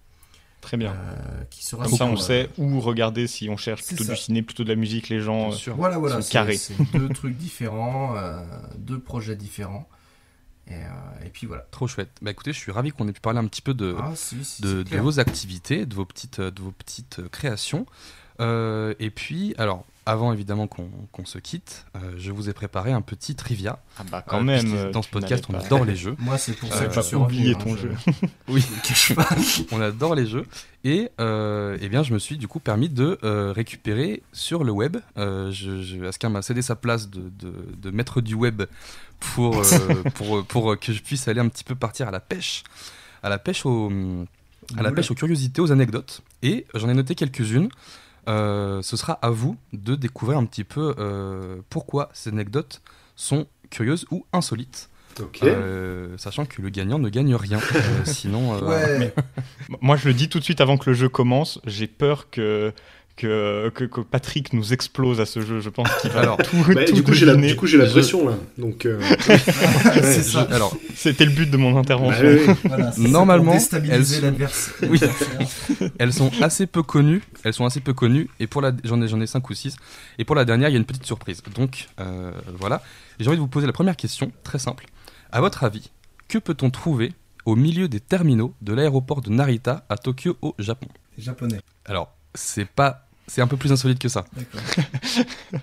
[0.63, 0.93] Très bien.
[0.93, 4.05] Euh, qui sera Comme ça, sur, on euh, sait où regarder si on cherche plutôt
[4.05, 4.13] ça.
[4.13, 5.49] du ciné, plutôt de la musique, les gens.
[5.51, 5.75] Euh, sûr.
[5.75, 6.57] Voilà, voilà, sont c'est carrés.
[6.57, 8.41] c'est deux trucs différents, euh,
[8.77, 9.87] deux projets différents.
[10.67, 11.67] Et, euh, et puis voilà.
[11.71, 12.09] Trop chouette.
[12.21, 14.43] Bah écoutez, je suis ravi qu'on ait pu parler un petit peu de, Ah, si,
[14.45, 15.03] si, de, c'est de clair.
[15.03, 17.85] vos activités, de vos petites, de vos petites créations.
[18.39, 22.91] Euh, et puis, alors, avant évidemment qu'on qu'on se quitte, euh, je vous ai préparé
[22.91, 23.79] un petit trivia.
[23.97, 24.73] Ah bah quand Euh, même.
[24.73, 26.15] euh, dans ce podcast, on adore les jeux.
[26.19, 27.95] Moi, c'est pour Euh, ça que suis oublier revenu, ton hein, jeu.
[28.47, 28.65] je- Oui,
[29.71, 30.45] on adore les jeux.
[30.83, 34.71] Et euh, eh bien, je me suis du coup permis de euh, récupérer sur le
[34.71, 34.97] web.
[35.17, 38.63] Euh, je, je, Askin m'a cédé sa place de, de, de maître du web
[39.19, 42.63] pour, euh, pour, pour que je puisse aller un petit peu partir à la pêche,
[43.23, 43.89] à la pêche aux,
[44.77, 46.21] à la pêche aux curiosités, aux anecdotes.
[46.41, 47.69] Et j'en ai noté quelques-unes.
[48.27, 52.81] Euh, ce sera à vous de découvrir un petit peu euh, pourquoi ces anecdotes
[53.15, 54.89] sont curieuses ou insolites.
[55.19, 55.43] Ok.
[55.43, 57.59] Euh, sachant que le gagnant ne gagne rien.
[57.59, 59.13] Euh, sinon, euh, Ouais,
[59.81, 61.59] Moi, je le dis tout de suite avant que le jeu commence.
[61.65, 62.73] J'ai peur que
[63.15, 65.59] que, que, que Patrick nous explose à ce jeu.
[65.59, 67.49] Je pense qu'il va Alors, tout, Bah, tout du coup, j'ai la, deviner.
[67.53, 68.35] du coup, j'ai la Je- pression là.
[68.57, 70.47] Donc, euh, c'est ça.
[70.49, 72.23] Je- alors, C'était le but de mon intervention.
[72.25, 72.53] oui.
[72.65, 74.73] Voilà, Normalement, elles- l'adversaire.
[74.89, 74.99] Oui.
[75.99, 77.21] elles sont assez peu connues.
[77.43, 78.29] Elles sont assez peu connues.
[78.39, 79.75] Et pour la, j'en ai, j'en ai 5 ou 6.
[80.17, 81.41] Et pour la dernière, il y a une petite surprise.
[81.55, 82.81] Donc, euh, voilà.
[83.19, 84.85] J'ai envie de vous poser la première question, très simple.
[85.31, 85.91] À votre avis,
[86.27, 87.13] que peut-on trouver
[87.45, 90.87] au milieu des terminaux de l'aéroport de Narita à Tokyo au Japon?
[91.17, 91.59] Japonais.
[91.85, 94.25] Alors, c'est pas, c'est un peu plus insolite que ça.
[94.33, 94.61] D'accord.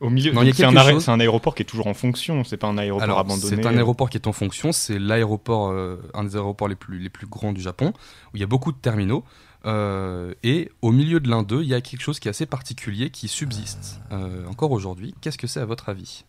[0.00, 1.54] Au milieu, Non, il y a donc c'est un, quelque arrêt- chose- c'est un aéroport
[1.54, 2.44] qui est toujours en fonction.
[2.44, 3.56] C'est pas un aéroport Alors, abandonné.
[3.56, 4.70] c'est un aéroport qui est en fonction.
[4.70, 7.94] C'est l'aéroport, euh, un des aéroports les plus, les plus grands du Japon,
[8.32, 9.24] où il y a beaucoup de terminaux.
[9.64, 12.44] Euh, et au milieu de l'un d'eux, il y a quelque chose qui est assez
[12.46, 15.14] particulier, qui subsiste euh, encore aujourd'hui.
[15.22, 16.24] Qu'est-ce que c'est à votre avis?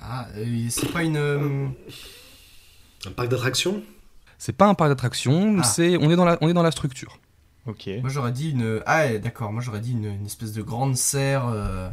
[0.00, 1.16] Ah, euh, c'est pas une.
[1.18, 1.66] euh,
[3.06, 3.82] Un parc d'attractions?
[4.38, 5.62] C'est pas un parc d'attractions, Ah.
[5.64, 7.18] c'est on est dans la, on est dans la structure.
[7.66, 7.88] Ok.
[8.00, 8.80] Moi j'aurais dit une.
[8.86, 9.52] Ah, d'accord.
[9.52, 11.46] Moi j'aurais dit une, une espèce de grande serre.
[11.48, 11.88] euh,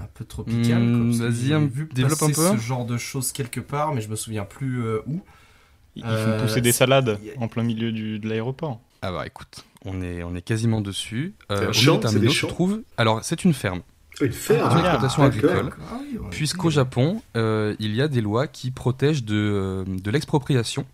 [0.00, 0.80] Un peu tropicale.
[0.82, 2.50] Que vas-y, un- développe un peu.
[2.52, 5.20] ce genre de choses quelque part, mais je me souviens plus euh, où.
[5.94, 8.80] Ils font Euh, pousser des c'est- salades en plein milieu du, de l'aéroport.
[9.02, 11.34] Ah bah écoute, on est, on est quasiment dessus.
[11.50, 12.82] Au champ, des des se champs trouve.
[12.96, 13.82] Alors c'est une ferme.
[14.20, 15.70] Une ferme Ah, exploitation agricole.
[15.90, 16.70] Ah oui, ouais, Puisqu'au.
[16.70, 20.86] Japon, euh, il y a des lois qui protègent de, euh, de l'expropriation.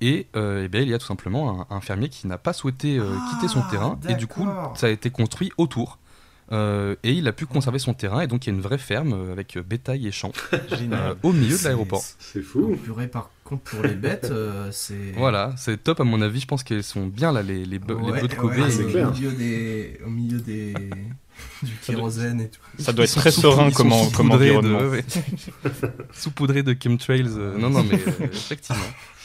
[0.00, 2.52] Et, euh, eh bien, il y a tout simplement un, un fermier qui n'a pas
[2.52, 3.98] souhaité euh, Ah, quitter son terrain.
[4.08, 5.98] Et du coup, ça a été construit autour.
[6.52, 8.20] Euh, et il a pu conserver son terrain.
[8.20, 11.14] Et donc, il y a une vraie ferme euh, avec euh, bétail et champs euh,
[11.22, 12.02] au milieu de l'aéroport.
[12.18, 12.76] C'est fou.
[12.84, 15.12] Purée, par contre, pour les bêtes, euh, c'est.
[15.16, 16.40] Voilà, c'est top à mon avis.
[16.40, 18.50] Je pense qu'elles sont bien là, les, les, bœufs- les Ouais, bœufs de Kobe.
[18.58, 19.08] ouais, c'est et- clair.
[19.08, 20.00] Au milieu des.
[20.06, 20.74] Au milieu des.
[21.62, 22.60] du kérosène et tout.
[22.78, 24.78] Ça doit être très serein comme, de- environnement.
[24.80, 25.04] ouais, ouais.
[26.12, 27.24] saupoudrés de chemtrails.
[27.26, 28.82] euh, non, non, mais euh, effectivement.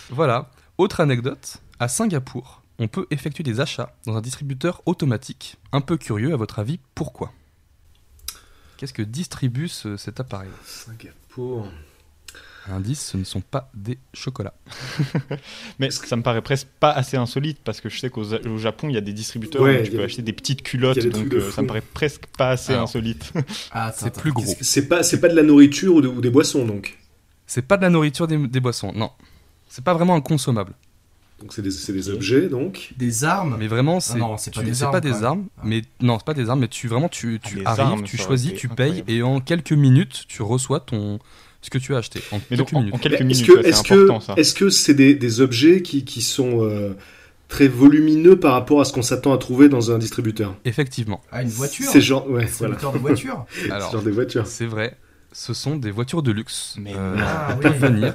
[0.10, 0.50] Voilà.
[0.80, 1.58] Autre anecdote.
[1.78, 5.58] À Singapour, on peut effectuer des achats dans un distributeur automatique.
[5.74, 7.34] Un peu curieux, à votre avis, pourquoi?
[8.78, 10.48] Qu'est-ce que distribue ce- cet appareil?
[10.64, 11.68] Singapour.
[12.70, 14.54] Indice, ce ne sont pas des chocolats.
[15.80, 18.88] Mais ça me paraît presque pas assez insolite parce que je sais qu'au au Japon,
[18.88, 20.32] il y a des distributeurs Ouais, où il tu y a peux des- acheter des
[20.34, 21.62] petites culottes, il y a des donc trucs de euh, ça fou.
[21.64, 22.84] me paraît presque pas assez Alors.
[22.86, 23.34] insolite.
[23.74, 24.46] Ah, C'est plus gros.
[24.62, 26.98] C'est pas, c'est pas de la nourriture ou, de- ou des boissons donc?
[27.48, 29.12] C'est pas de la nourriture des, des boissons, non.
[29.70, 30.74] C'est pas vraiment un consommable.
[31.40, 32.92] Donc c'est des, c'est des objets donc.
[32.98, 35.62] Des armes Mais vraiment, c'est non, c'est pas des c'est armes, pas des armes, Ah.
[35.64, 38.18] mais non, c'est pas des armes, mais tu vraiment tu, tu des arrives, armes, tu
[38.18, 39.12] choisis, tu payes incroyable.
[39.12, 41.20] et en quelques minutes, tu reçois ton
[41.62, 42.94] ce que tu as acheté en Mais quelques en, minutes.
[42.94, 44.34] en quelques Est-ce minutes, que, c'est est-ce important que, ça.
[44.36, 46.94] est-ce que c'est des, des objets qui, qui sont euh,
[47.48, 50.56] très volumineux par rapport à ce qu'on s'attend à trouver dans un distributeur?
[50.66, 51.22] Effectivement.
[51.32, 52.76] Ah, une voiture C'est genre, ouais, voilà.
[52.76, 54.46] Distributeur de voiture C'est Alors, genre des voitures.
[54.48, 54.98] c'est vrai,
[55.32, 56.76] ce sont des voitures de luxe.
[56.80, 57.16] Mais Euh.
[57.20, 57.80] Ah, peuvent oui.
[57.90, 58.14] venir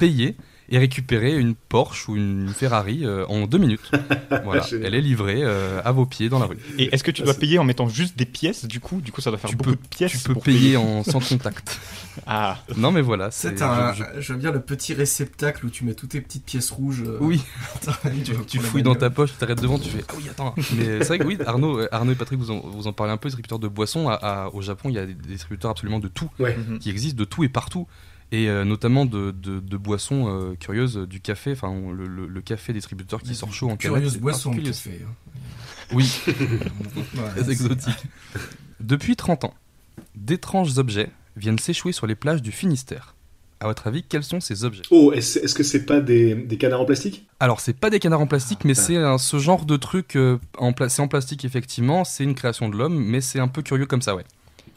[0.00, 0.36] payer
[0.70, 3.90] et récupérer une Porsche ou une Ferrari euh, en deux minutes.
[4.44, 6.58] Voilà, elle est livrée euh, à vos pieds dans la rue.
[6.78, 9.00] Et est-ce que tu Ah, dois c'est- payer en mettant juste des pièces du coup?
[9.00, 10.12] Du coup, ça doit faire Tu beaucoup peux- de pièces.
[10.12, 11.80] Tu peux pour payer en sans contact.
[12.26, 13.92] Ah, Non mais voilà, c'est un.
[13.92, 17.04] veux bien le petit réceptacle où tu mets toutes tes petites pièces rouges.
[17.06, 17.40] euh, Oui,
[18.48, 20.52] tu, fouilles dans ta poche, tu t'arrêtes devant, tu fais Ah oui, attends.
[20.76, 23.16] Mais c'est vrai que oui, Arnaud, Arnaud et Patrick, vous en, vous en parlez un
[23.18, 24.08] peu, distributeurs de boissons.
[24.08, 26.56] À- à- au Japon, il y a des distributeurs absolument de tout, Ouais.
[26.80, 27.86] qui existent de tout et partout.
[28.30, 32.40] Et euh, notamment de, de- de boissons euh, curieuses, du café, enfin le, le- le
[32.42, 33.94] café distributeur qui sort chaud en canette.
[33.96, 35.00] Curieuse c'est boisson tu fais.
[35.02, 35.12] hein.
[35.94, 36.10] Oui,
[37.36, 37.96] très exotique.
[38.80, 39.54] Depuis 30 ans,
[40.14, 43.14] d'étranges objets viennent s'échouer sur les plages du Finistère.
[43.60, 44.82] À votre avis, quels sont ces objets?
[44.90, 47.26] Oh, est-ce, est-ce que c'est pas des, des canards en plastique?
[47.40, 48.82] Alors, c'est pas des canards en plastique, mais Ah.
[49.18, 52.04] c'est ce genre de truc euh, en, pla- c'est en plastique, effectivement.
[52.04, 54.24] C'est une création de l'homme, mais c'est un peu curieux comme ça, ouais.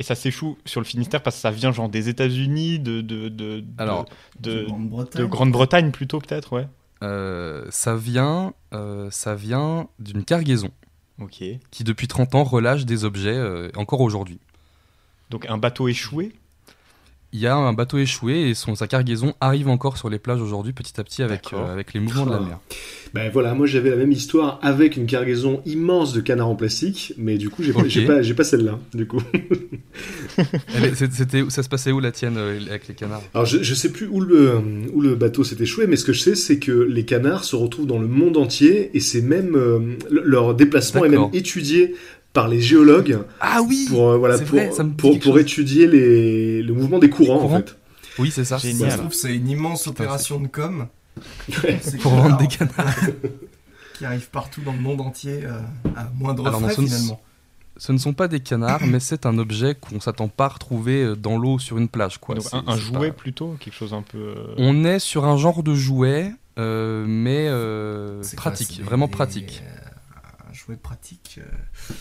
[0.02, 3.30] Et ça s'échoue sur le Finistère parce que ça vient genre des États-Unis, de, de,
[3.30, 4.06] de, de- Alors,
[4.40, 5.22] de, Grande-Bretagne.
[5.22, 6.68] de Grande-Bretagne plutôt peut-être, ouais.
[7.04, 10.72] Euh, ça vient, euh, ça vient d'une cargaison
[11.70, 14.40] qui, depuis 30 ans, relâche des objets euh, encore aujourd'hui.
[15.30, 16.32] Donc un bateau échoué.
[17.34, 20.42] Il y a un bateau échoué et son, sa cargaison arrive encore sur les plages
[20.42, 22.60] aujourd'hui, petit à petit, avec, euh, avec les mouvements de la mer.
[23.14, 27.14] Ben voilà, moi j'avais la même histoire avec une cargaison immense de canards en plastique,
[27.18, 29.22] mais du coup j'ai pas, pas, pas celle-là, du coup.
[30.96, 33.22] C'était, ça se passait où la tienne euh, avec les canards?
[33.34, 34.60] Alors je, je sais plus où le,
[34.94, 37.56] où le bateau s'est échoué, mais ce que je sais c'est que les canards se
[37.56, 39.80] retrouvent dans le monde entier et c'est même euh,
[40.10, 41.96] le- leur déplacement est même étudié
[42.34, 46.74] par les géologues Ah oui pour euh, voilà pour, vrai, ça pour, étudier les, le
[46.74, 47.78] mouvement des courants, courants en fait.
[48.20, 48.60] Oui, c'est ça.
[48.60, 48.92] Ça Génial.
[48.92, 50.88] se trouve, c'est une immense opération de com.
[52.02, 52.96] Pour vendre des canards.
[53.98, 55.60] Qui arrive partout dans le monde entier euh,
[55.96, 57.22] à moindre Alors, frais ce ne- finalement.
[57.78, 61.04] Ce ne sont pas des canards, mais c'est un objet qu'on s'attend pas à retrouver
[61.04, 62.18] euh, dans l'eau sur une plage.
[62.18, 62.36] Quoi.
[62.36, 64.36] Donc un, jouet pas- plutôt, quelque chose un peu.
[64.58, 69.64] On est sur un genre de jouet, euh, mais euh, quoi, pratique, vraiment des- pratique.
[70.78, 71.40] Pratique.
[71.40, 71.94] euh,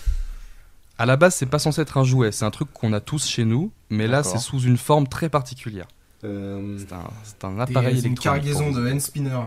[0.99, 3.27] À la base, c'est pas censé être un jouet, c'est un truc qu'on a tous
[3.27, 5.87] chez nous, mais là, c'est sous une forme très particulière.
[6.25, 6.77] Euh,
[7.25, 8.21] C'est un, appareil une électronique.
[8.21, 8.81] cargaison pour vous.
[8.81, 9.41] de hand spinner.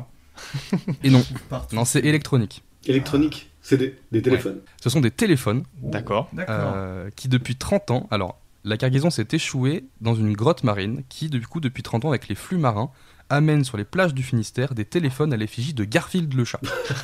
[1.04, 1.24] Et non,
[1.74, 2.64] non, c'est électronique.
[2.88, 4.60] électronique, c'est des, des téléphones.
[4.82, 6.30] Ce sont des téléphones D'accord.
[6.34, 6.74] D'accord.
[6.76, 11.30] euh, qui, depuis 30 ans, alors la cargaison s'est échouée dans une grotte marine qui,
[11.30, 12.90] du coup, depuis 30 ans, avec les flux marins,
[13.34, 16.60] amène sur les plages du Finistère des téléphones à l'effigie de Garfield le chat.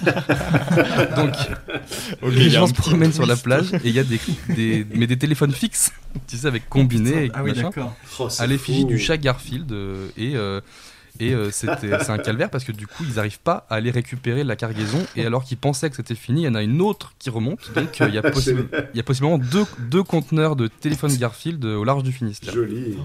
[1.15, 1.34] Donc,
[2.23, 4.19] les gens se promènent sur la plage et il y a des,
[4.49, 5.91] des- mais des téléphones fixes,
[6.27, 7.95] tu sais, avec combiné et ah oui, machin, d'accord.
[8.19, 10.61] Oh, à l'effigie du chat Garfield euh, et euh,
[11.19, 13.91] et euh, c'était- c'est un calvaire parce que du coup ils n'arrivent pas à aller
[13.91, 16.82] récupérer la cargaison et alors qu'ils pensaient que c'était fini il y en a une
[16.82, 18.55] autre qui remonte donc euh, il y, a possi-
[18.93, 22.53] il y a possiblement deux, deux conteneurs de téléphone Garfield au large du Finistère.
[22.53, 22.95] Joli.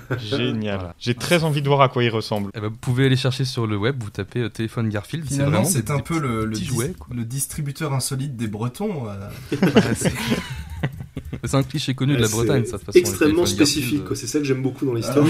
[0.18, 0.76] Génial.
[0.78, 0.94] Voilà.
[0.98, 2.50] J'ai très envie de voir à quoi il ressemble.
[2.54, 5.34] Eh ben, vous pouvez aller chercher sur le web, vous tapez euh, téléphone Garfield, c'est
[5.34, 7.08] Finalement, vraiment c'est un peu le, le, petits dis- jouets, quoi.
[7.14, 9.08] le distributeur insolite des Bretons.
[9.08, 9.28] euh.
[9.60, 12.98] Bah, c'est- un cliché connu de la Bretagne, ça, de toute façon.
[12.98, 15.26] Extrêmement spécifique, euh, c'est ça que j'aime beaucoup dans l'histoire.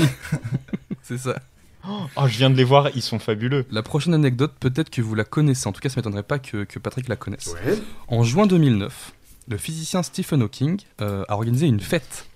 [1.03, 1.39] C'est ça.
[1.87, 3.67] Oh, je viens de les voir, ils sont fabuleux.
[3.71, 5.67] La prochaine anecdote, peut-être que vous la connaissez.
[5.69, 7.49] En tout cas, ça m'étonnerait pas que, que Patrick la connaisse.
[7.67, 7.79] Ouais.
[8.09, 9.13] En juin 2009,
[9.49, 12.27] le physicien Stephen Hawking euh, a organisé une fête.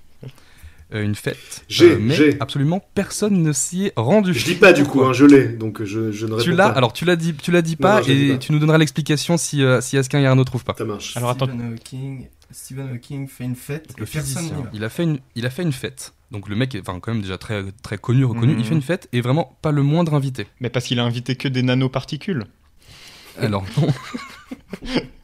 [0.95, 1.65] Euh, une fête.
[1.69, 2.41] J'ai, mais j'ai.
[2.41, 4.33] absolument personne ne s'y est rendu.
[4.33, 6.71] Je dis pas du coup, hein, je l'ai, donc je, je ne réponds Tu l'as,
[6.71, 6.77] pas.
[6.77, 8.39] alors tu l'as dit, tu l'as dit Non, pas, non, et pas.
[8.39, 10.75] tu nous donneras l'explication si, euh, si Askin et Arnaud trouvent pas.
[10.79, 11.15] Ça marche.
[11.17, 15.19] Alors attends, Stephen Hawking, Stephen Hawking fait une fête Le physicien, il a fait une,
[15.35, 16.15] il a fait une fête.
[16.31, 18.55] Donc le mec est, enfin quand même déjà très, très connu, reconnu.
[18.55, 18.59] Mhm.
[18.61, 20.47] Il fait une fête et vraiment pas le moindre invité.
[20.61, 22.45] mais parce qu'il a invité que des nanoparticules.
[23.39, 23.89] Alors non,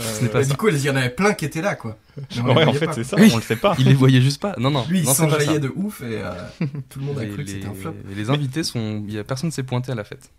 [0.00, 0.50] ce n'est pas Bah, ça.
[0.50, 1.96] du coup, il y en avait plein qui étaient là, quoi.
[2.36, 3.30] Mais Ouais, en fait, c'est ça, Oui.
[3.32, 3.74] on le sait pas.
[3.78, 4.54] Il les voyait juste pas.
[4.58, 4.84] Non non.
[4.88, 6.30] Lui, il s'enjaillait de ouf et euh,
[6.88, 7.94] tout le monde a cru que c'était un flop.
[8.10, 10.30] et les invités sont, il y a personne s'est pointé à la fête.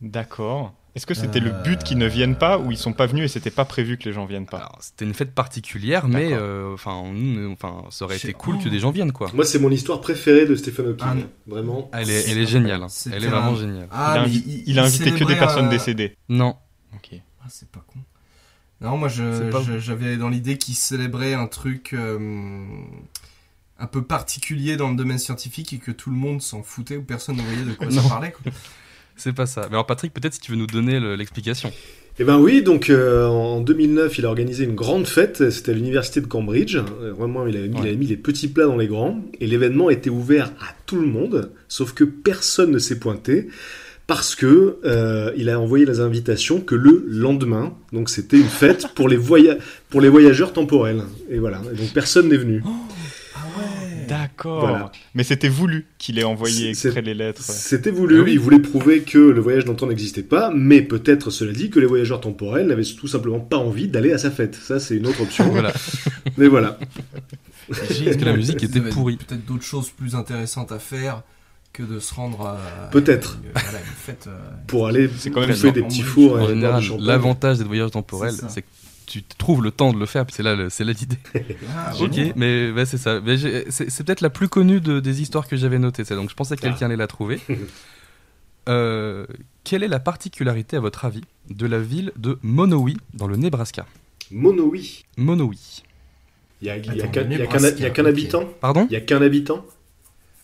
[0.00, 0.72] D'accord.
[0.96, 3.24] Est-ce que c'était le Euh, but qu'ils ne viennent pas ou ils sont pas venus
[3.24, 6.74] et c'était pas prévu que les gens viennent pas c'était une fête particulière, mais euh,
[6.74, 9.30] enfin, nous, enfin, ça aurait été cool que des gens viennent quoi.
[9.32, 11.06] Moi, c'est mon histoire préférée de Stephen Hawking.
[11.06, 11.26] Ah.
[11.46, 11.88] Vraiment.
[11.92, 12.82] Elle est, elle est géniale.
[12.82, 12.88] hein.
[13.12, 13.88] Elle est vraiment un- géniale.
[13.92, 16.16] Ah, il, a il a invité que des personnes décédées.
[16.28, 16.56] Non.
[16.94, 17.10] Ok.
[17.40, 18.00] Ah, c'est pas con.
[18.80, 22.18] Non, moi, j'avais dans l'idée qu'il célébrait un truc euh,
[23.78, 27.02] un peu particulier dans le domaine scientifique et que tout le monde s'en foutait ou
[27.02, 28.34] personne ne voyait de quoi ça parlait.
[29.16, 29.62] C'est pas ça.
[29.68, 31.70] Mais alors Patrick, peut-être si tu veux nous donner le- l'explication.
[32.18, 35.50] Eh ben oui, donc euh, en 2009, il a organisé une grande fête.
[35.50, 36.76] C'était à l'université de Cambridge.
[36.76, 37.88] Euh, Vraiment, il avait, mis, il Ouais.
[37.88, 39.20] avait mis les petits plats dans les grands.
[39.40, 43.48] Et l'événement était ouvert à tout le monde, sauf que personne ne s'est pointé
[44.10, 47.72] parce que euh, il a envoyé les invitations que le lendemain.
[47.92, 49.56] Donc c'était une fête pour les voya-
[49.88, 51.04] pour les voyageurs temporels.
[51.30, 51.62] Et voilà.
[51.72, 52.60] Et donc personne n'est venu.
[52.66, 54.62] Ah ouais D'accord.
[54.62, 54.90] Voilà.
[55.14, 57.40] Mais c'était voulu qu'il ait envoyé exprès les lettres.
[57.42, 58.32] C'était voulu, Ah oui.
[58.32, 61.70] il voulait prouver que le voyage dans le temps n'existait pas, mais peut-être, cela dit,
[61.70, 64.56] que les voyageurs temporels n'avaient tout simplement pas envie d'aller à sa fête.
[64.56, 65.48] Ça, c'est une autre option.
[65.50, 65.72] Voilà.
[66.36, 66.80] Mais voilà.
[67.68, 67.80] Parce
[68.16, 69.18] que la musique était pourrie.
[69.18, 71.22] Peut-être d'autres choses plus intéressantes à faire
[71.72, 72.58] que de se rendre à
[72.90, 73.38] Peut-être.
[73.54, 74.26] voilà, une fête.
[74.28, 75.70] euh, Pour aller C'est quand même bien.
[75.72, 78.66] des petits fours En général, l'avantage des voyages temporels, C'est que
[79.06, 81.18] tu trouves le temps de le faire, puis c'est là, c'est là l'idée.
[81.76, 82.32] ah, Ok, ouais.
[82.36, 83.20] mais c'est ça.
[83.70, 86.04] C'est peut-être la plus connue de- des histoires que j'avais notées.
[86.04, 86.14] ça.
[86.16, 86.84] Donc je pensais que quelqu'un Ah.
[86.86, 87.40] allait la trouver.
[88.68, 89.26] Euh,
[89.64, 93.86] quelle est la particularité, à votre avis, de la ville de Monowi dans le Nebraska?
[94.30, 95.04] Monoï.
[95.16, 95.82] Monowi.
[96.60, 96.94] Il y a, y qu'un
[97.90, 97.98] ok.
[98.06, 98.44] habitant?
[98.60, 98.86] Pardon?
[98.90, 99.64] Il y a qu'un habitant?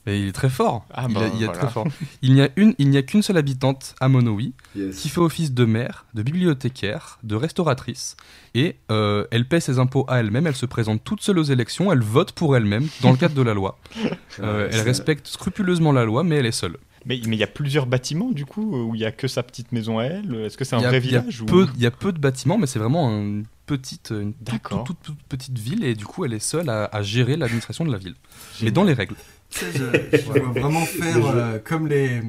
[0.06, 0.86] Mais il est très fort.
[0.92, 1.60] Ah il, bah, a- il est voilà.
[1.60, 1.86] très fort.
[2.22, 4.96] Il n'y a une, il n'y a qu'une seule habitante à Monowi Yes.
[5.00, 8.16] qui fait office de mère, de bibliothécaire, de restauratrice,
[8.54, 10.46] et euh, elle paie ses impôts à elle-même.
[10.46, 11.90] Elle se présente toute seule aux élections.
[11.92, 13.78] Elle vote pour elle-même dans le cadre de la loi.
[14.40, 16.76] Euh, elle respecte scrupuleusement la loi, mais elle est seule.
[17.06, 19.72] Mais il y a plusieurs bâtiments du coup où il y a que sa petite
[19.72, 20.34] maison à elle?
[20.44, 21.46] Est-ce que c'est un a- vrai il village ou...
[21.74, 24.84] il y a peu de bâtiments, mais c'est vraiment une petite, une toute, D'accord.
[24.84, 27.86] toute, toute- toute petite ville, et du coup, elle est seule à, à gérer l'administration
[27.86, 28.14] de la ville,
[28.60, 29.14] mais dans les règles.
[29.50, 32.22] Tu sais, je, je vois vraiment faire euh, comme les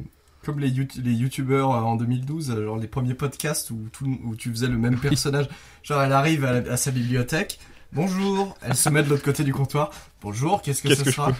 [0.45, 4.35] comme les, les youtubeurs euh, en 2012, euh, genre les premiers podcasts où, tout, où
[4.35, 5.47] tu faisais le même personnage.
[5.83, 7.59] Genre, elle arrive à, la- à sa bibliothèque.
[7.91, 9.91] Bonjour, elle se met de l'autre côté du comptoir.
[10.21, 11.31] Bonjour, qu'est-ce que ce que sera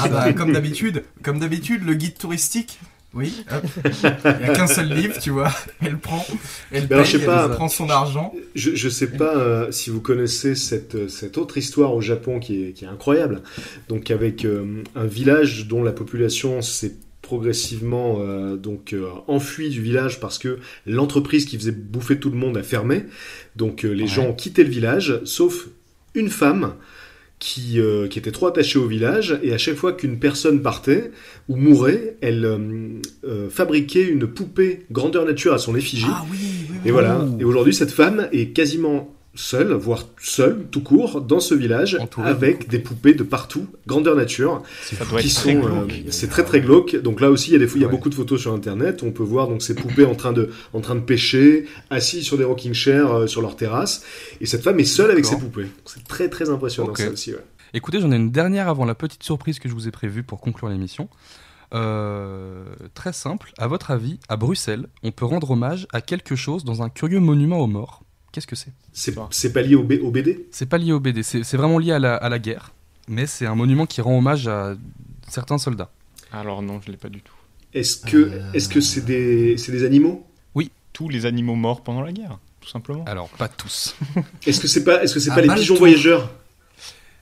[0.00, 2.78] Ah bah comme d'habitude, comme d'habitude, le guide touristique.
[3.14, 3.62] Oui, hop.
[3.84, 5.50] il y a qu'un seul livre, tu vois.
[5.84, 6.24] Elle prend,
[6.70, 8.32] elle paye, je sais elle prend son argent.
[8.54, 12.40] Je, je sais pas euh, si vous connaissez cette, euh, cette autre histoire au Japon
[12.40, 13.42] qui est, qui est incroyable.
[13.88, 19.80] Donc avec euh, un village dont la population s'est progressivement euh, donc euh, enfuie du
[19.82, 23.04] village parce que l'entreprise qui faisait bouffer tout le monde a fermé.
[23.56, 24.08] Donc euh, les Ouais.
[24.08, 25.68] gens ont quitté le village, sauf
[26.14, 26.74] une femme
[27.42, 31.10] qui, euh, qui étaient trop attachées au village, et à chaque fois qu'une personne partait
[31.48, 32.58] ou mourait, elle euh,
[33.24, 36.06] euh, fabriquait une poupée grandeur nature à son effigie.
[36.08, 36.76] Ah oui, oui, oui.
[36.84, 37.26] Et voilà.
[37.40, 42.68] Et aujourd'hui, cette femme est quasiment seule, voire seule, tout court, dans ce village, avec
[42.68, 44.62] des poupées de partout, grandeur nature,
[45.20, 46.96] qui sont, euh, c'est très très glauque.
[46.96, 47.90] Donc là aussi, il y a des, il y a Ouais.
[47.90, 49.02] beaucoup de photos sur Internet.
[49.02, 52.36] On peut voir donc ces poupées en train de, en train de pêcher, assis sur
[52.36, 54.04] des rocking chairs euh, sur leur terrasse.
[54.40, 55.66] Et cette femme est seule avec ses poupées.
[55.86, 57.32] C'est très très impressionnant ça aussi.
[57.32, 57.38] ouais.
[57.74, 60.40] Écoutez, j'en ai une dernière avant la petite surprise que je vous ai prévue pour
[60.42, 61.08] conclure l'émission.
[61.74, 62.64] Euh,
[62.94, 66.82] très simple, à votre avis, à Bruxelles, on peut rendre hommage à quelque chose dans
[66.82, 68.02] un curieux monument aux morts?
[68.32, 68.72] Qu'est-ce que c'est?
[68.92, 71.78] C'est pas lié au, B- au BD C'est pas lié au BD, c'est c'est vraiment
[71.78, 72.72] lié à la, à la guerre,
[73.08, 74.74] mais c'est un monument qui rend hommage à
[75.28, 75.90] certains soldats.
[76.32, 77.34] Alors non, je l'ai pas du tout.
[77.74, 78.52] Est-ce que Euh.
[78.54, 80.26] est-ce que c'est des, c'est des animaux?
[80.94, 83.02] Tous les animaux morts pendant la guerre, tout simplement.
[83.06, 83.96] Alors, pas tous.
[84.46, 86.30] Est-ce que c'est pas, est-ce que c'est Ah, pas les pigeons voyageurs?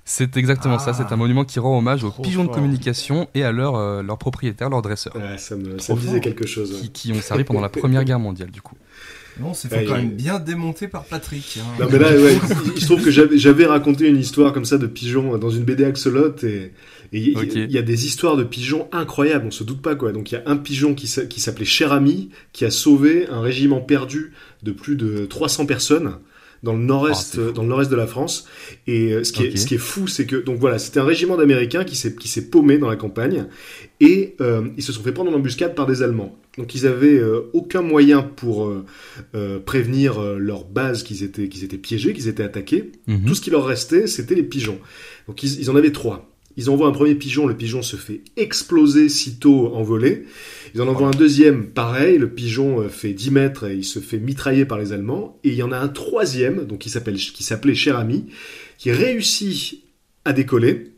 [0.04, 0.94] C'est exactement ça, Ah.
[0.94, 4.02] c'est un monument qui rend hommage aux Trop pigeons de communication et à leurs euh,
[4.16, 6.72] propriétaires, leurs dresseurs, Ouais, Ça me, ça Trop me disait quelque chose.
[6.72, 6.80] ouais.
[6.80, 8.74] qui, qui ont servi pendant la Première Guerre mondiale, du coup.
[9.41, 11.59] Bon, c'est Ouais, fait quand même bien démonté par Patrick.
[11.61, 11.64] hein.
[11.80, 12.36] Non mais là, ouais,
[12.76, 15.64] il- se trouve que j'avais j'avais raconté une histoire comme ça de pigeons dans une
[15.64, 16.72] BD Axolot et
[17.12, 20.12] il y, a des histoires de pigeons incroyables, on se doute pas quoi.
[20.12, 23.80] Donc il y a un pigeon qui s'appelait Cher Ami qui a sauvé un régiment
[23.80, 24.32] perdu
[24.62, 26.12] de plus de 300 personnes
[26.62, 27.52] dans le Ah, nord-est fou.
[27.52, 28.46] dans le nord-est de la France
[28.86, 31.04] et euh, ce qui est ce qui est fou c'est que donc voilà, c'était un
[31.04, 33.46] régiment d'américains qui s'est qui s'est paumé dans la campagne
[34.00, 36.36] et euh, ils se sont fait prendre en embuscade par des Allemands.
[36.58, 38.84] Donc ils avaient euh, aucun moyen pour euh,
[39.34, 42.92] euh, prévenir euh, leur base qu'ils étaient qu'ils étaient piégés, qu'ils étaient attaqués.
[43.06, 43.24] Mhm.
[43.26, 44.78] Tout ce qui leur restait, c'était les pigeons.
[45.28, 46.29] Donc ils, ils en avaient trois.
[46.57, 50.24] Ils envoient un premier pigeon, le pigeon se fait exploser sitôt envolé.
[50.74, 53.98] Ils en envoient un deuxième, pareil, le pigeon euh, fait 10 mètres et il se
[53.98, 55.38] fait mitrailler par les Allemands.
[55.44, 58.26] Et il y en a un troisième, donc qui s'appelait Cher Ami,
[58.78, 59.84] qui réussit
[60.24, 60.89] à décoller.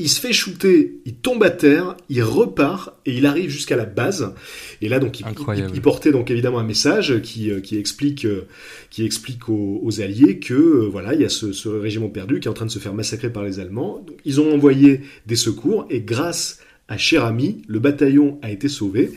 [0.00, 3.84] Il se fait shooter, il tombe à terre, il repart et il arrive jusqu'à la
[3.84, 4.32] base.
[4.80, 5.70] Et là, donc, il, Incroyable.
[5.72, 8.46] il- il portait donc évidemment un message qui, euh, qui explique, euh,
[8.90, 12.40] qui explique aux, aux Alliés que euh, voilà, il y a ce, ce régiment perdu
[12.40, 14.02] qui est en train de se faire massacrer par les Allemands.
[14.06, 16.58] Donc, ils ont envoyé des secours et grâce
[16.90, 19.12] à Cher Ami, le bataillon a été sauvé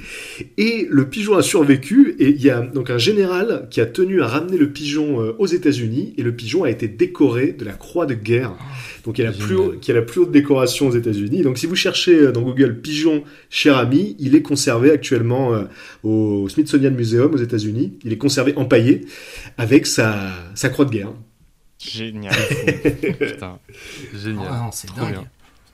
[0.57, 2.15] et le pigeon a survécu.
[2.19, 5.35] Et il y a donc un général qui a tenu à ramener le pigeon euh,
[5.39, 8.53] aux États-Unis et le pigeon a été décoré de la croix de guerre.
[9.05, 9.59] Donc il y a la plus, Génial.
[9.59, 11.41] haut- qui a la plus haute décoration aux États-Unis.
[11.41, 15.63] Donc si vous cherchez euh, dans Google pigeon cher ami, il est conservé actuellement euh,
[16.03, 17.97] au Smithsonian Museum aux États-Unis.
[18.05, 19.01] Il est conservé empaillé
[19.57, 21.11] avec sa, sa croix de guerre.
[21.79, 22.33] Génial.
[23.19, 23.57] Putain,
[24.23, 24.47] génial.
[24.49, 25.11] Ah non, c'est dingue.
[25.11, 25.25] bien.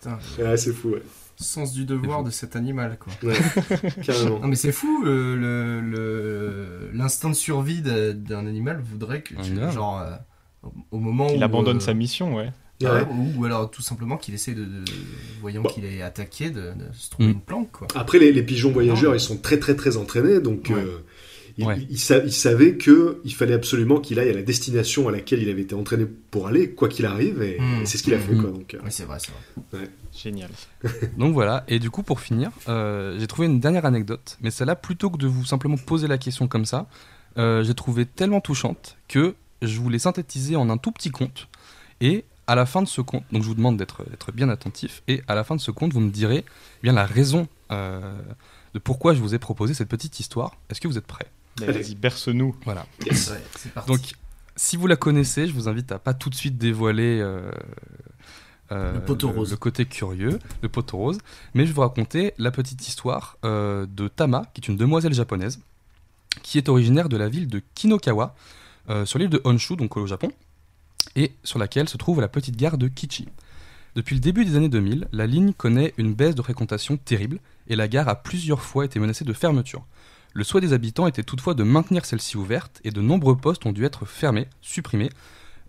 [0.02, 1.02] Putain, Ouais, c'est fou, ouais.
[1.40, 3.14] Sens du devoir de cet animal, quoi.
[3.24, 3.36] Ouais,
[4.04, 4.40] carrément.
[4.40, 9.58] Non mais c'est fou, le- le- le- l'instinct de survie d'un animal voudrait que tu,
[9.58, 9.72] Ouais.
[9.72, 10.12] genre, euh,
[10.64, 11.36] au- au moment où...
[11.36, 12.52] Il abandonne euh, sa mission, ouais.
[12.82, 12.90] Ouais.
[12.90, 14.84] ouais, ou, ou alors tout simplement qu'il essaie de, de-
[15.42, 17.32] voyant qu'il est attaqué, de, de se trouver Mm.
[17.34, 17.88] une planque, quoi.
[17.96, 20.72] Après, les, les pigeons voyageurs, ils sont très très très entraînés, donc
[21.66, 21.74] Ouais.
[21.74, 21.88] euh, ils, Ouais.
[21.89, 25.41] ils sa- ils savaient que il fallait absolument qu'il aille à la destination à laquelle
[25.41, 27.82] il avait été entraîné pour aller, quoi qu'il arrive, et, Mm.
[27.82, 28.41] et c'est ce qu'il a fait, Mm.
[28.41, 28.51] quoi.
[28.51, 29.32] Donc, euh, Oui, c'est vrai, c'est
[29.78, 29.88] vrai.
[30.14, 30.49] Génial.
[31.18, 34.76] Donc voilà, et du coup pour finir, euh, j'ai trouvé une dernière anecdote, mais celle-là,
[34.76, 36.88] plutôt que de vous simplement poser la question comme ça,
[37.38, 41.47] euh, j'ai trouvé tellement touchante que je voulais synthétiser en un tout petit conte,
[42.01, 44.03] et à la fin de ce conte, donc je vous demande d'être
[44.34, 47.05] bien attentif, et à la fin de ce conte, vous me direz eh bien la
[47.05, 47.99] raison euh,
[48.74, 50.55] de pourquoi je vous ai proposé cette petite histoire.
[50.70, 51.28] Est-ce que vous êtes prêts?
[51.66, 52.55] Vas-y, berce-nous.
[52.66, 52.86] Voilà.
[53.05, 53.30] yes.
[53.30, 53.91] Ouais, c'est parti.
[53.91, 54.01] Donc,
[54.55, 57.51] si vous la connaissez, je vous invite à pas tout de suite dévoiler euh,
[58.72, 59.51] euh, Le poteau rose.
[59.51, 61.18] le côté curieux, le poteau rose,
[61.53, 65.14] mais je vais vous raconter la petite histoire euh, de Tama, qui est une demoiselle
[65.14, 65.60] japonaise,
[66.43, 68.36] qui est originaire de la ville de Kinokawa,
[68.89, 70.32] euh, sur l'île de Honshu, donc au Japon,
[71.16, 73.28] et sur laquelle se trouve la petite gare de Kichi.
[73.95, 77.76] Depuis le début des années 2000, la ligne connaît une baisse de fréquentation terrible, et
[77.76, 79.86] la gare a plusieurs fois été menacée de fermeture.
[80.34, 83.72] Le souhait des habitants était toutefois de maintenir celle-ci ouverte et de nombreux postes ont
[83.72, 85.10] dû être fermés, supprimés.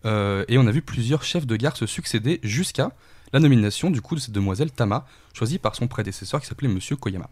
[0.04, 2.92] Euh, et on a vu plusieurs chefs de gare se succéder jusqu'à
[3.32, 6.96] la nomination du coup de cette demoiselle Tama, choisie par son prédécesseur qui s'appelait Monsieur
[6.96, 7.30] Koyama.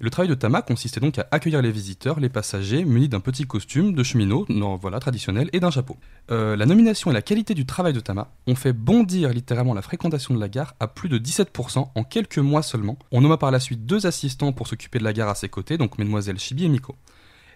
[0.00, 3.46] Le travail de Tama consistait donc à accueillir les visiteurs, les passagers, munis d'un petit
[3.46, 5.96] costume de cheminot, non, voilà, traditionnel, et d'un chapeau.
[6.30, 9.82] Euh, la nomination et la qualité du travail de Tama ont fait bondir littéralement la
[9.82, 12.96] fréquentation de la gare à plus de 17% en quelques mois seulement.
[13.10, 15.78] On nomma par la suite deux assistants pour s'occuper de la gare à ses côtés,
[15.78, 16.94] donc mesdemoiselles Chibi et Miko.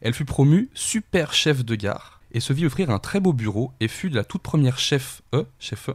[0.00, 3.70] Elle fut promue super chef de gare et se vit offrir un très beau bureau
[3.78, 5.90] et fut la toute première chef E, chef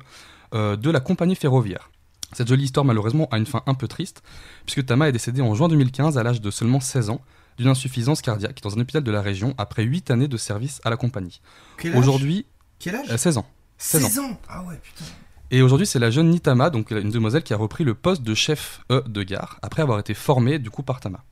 [0.54, 1.90] euh, de la compagnie ferroviaire.
[2.34, 4.22] Cette jolie histoire malheureusement a une fin un peu triste,
[4.66, 7.22] puisque Tama est décédée en juin 2015 à l'âge de seulement 16 ans
[7.58, 10.90] d'une insuffisance cardiaque dans un hôpital de la région après 8 années de service à
[10.90, 11.42] la compagnie.
[11.78, 11.98] Quel âge?
[12.00, 12.46] Aujourd'hui,
[12.80, 13.08] Quel âge?
[13.10, 13.46] euh, 16 ans.
[13.78, 14.08] 16 ans.
[14.10, 14.40] 16 ans?
[14.48, 15.06] Ah ouais, putain.
[15.50, 18.34] Et aujourd'hui, c'est la jeune Nitama, donc une demoiselle qui a repris le poste de
[18.36, 21.24] chef E de gare, après avoir été formée du coup par Tama.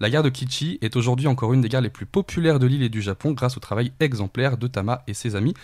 [0.00, 2.82] La gare de Kichi est aujourd'hui encore une des gares les plus populaires de l'île
[2.82, 5.54] et du Japon grâce au travail exemplaire de Tama et ses amis.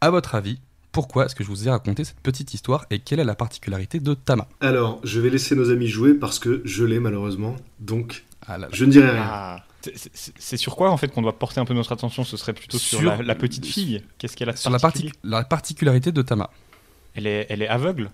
[0.00, 0.60] À votre avis,
[0.96, 4.00] pourquoi est-ce que je vous ai raconté cette petite histoire et quelle est la particularité
[4.00, 8.24] de Tama Alors, je vais laisser nos amis jouer parce que je l'ai malheureusement, donc
[8.46, 8.68] Ah là là.
[8.72, 9.22] je ne dirai rien.
[9.22, 9.62] Ah.
[9.82, 12.78] C'est- sur quoi en fait qu'on doit porter un peu notre attention Ce serait plutôt
[12.78, 14.02] sur, Sur- la, la petite fille.
[14.16, 14.78] Qu'est-ce qu'elle a de Sur la,
[15.22, 16.48] la particularité de Tama.
[17.14, 18.10] elle, est, elle est aveugle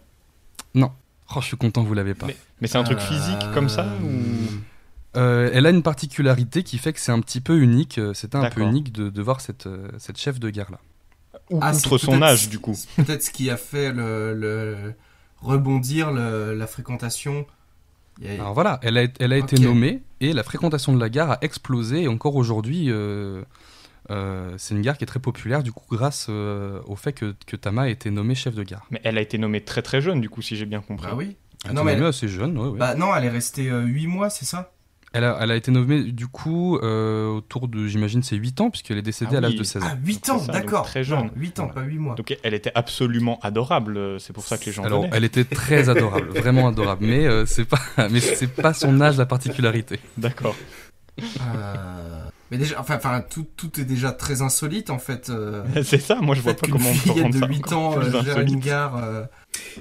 [1.34, 2.26] Oh, je suis content, vous l'avez pas.
[2.26, 4.08] Mais, mais c'est un truc Euh, physique comme ça ou...
[5.18, 7.96] Euh, elle a une particularité qui fait que c'est un petit peu unique.
[7.98, 10.78] euh, C'était un peu unique de, de voir cette, euh, cette chef de gare là.
[11.50, 14.94] Ou Ah, son âge du coup Peut-être ce qui a fait le, le-
[15.40, 17.46] rebondir le- la fréquentation.
[18.24, 21.32] A- Alors voilà, elle a, elle a été nommée et la fréquentation de la gare
[21.32, 23.42] a explosé et encore aujourd'hui, euh,
[24.10, 27.34] euh, c'est une gare qui est très populaire du coup grâce euh, au fait que,
[27.46, 28.86] que Tama a été nommée chef de gare.
[28.90, 31.06] Mais elle a été nommée très très jeune du coup si j'ai bien compris.
[31.06, 31.36] Bah oui.
[31.64, 32.78] Elle a Non, été mais nommée elle- assez jeune, ouais, ouais.
[32.78, 34.72] Bah non, elle est restée 8 mois, c'est ça?
[35.12, 38.70] Elle, a, elle a été nommée du coup euh, autour de, j'imagine, c'est 8 ans
[38.70, 39.86] puisqu'elle est décédée Ah à l'âge de 16 ans.
[39.90, 40.82] Ah, 8 Donc ans, d'accord.
[40.84, 41.30] très jeune.
[41.36, 41.80] 8 ans, Voilà.
[41.82, 42.14] pas 8 mois.
[42.14, 45.16] Donc elle était absolument adorable, euh, c'est pour ça que les gens Alors, venaient.
[45.16, 49.16] elle était très adorable, vraiment adorable, mais euh, c'est pas, mais c'est pas son âge
[49.18, 50.00] la particularité.
[50.16, 50.56] D'accord.
[51.20, 55.28] Euh, Mais déjà, enfin, enfin tout, tout est déjà très insolite en fait.
[55.30, 57.72] euh, c'est ça, moi je vois pas comment on peut fillette rendre de ça 8
[57.72, 58.96] encore ans gère une gare.
[58.96, 59.24] euh,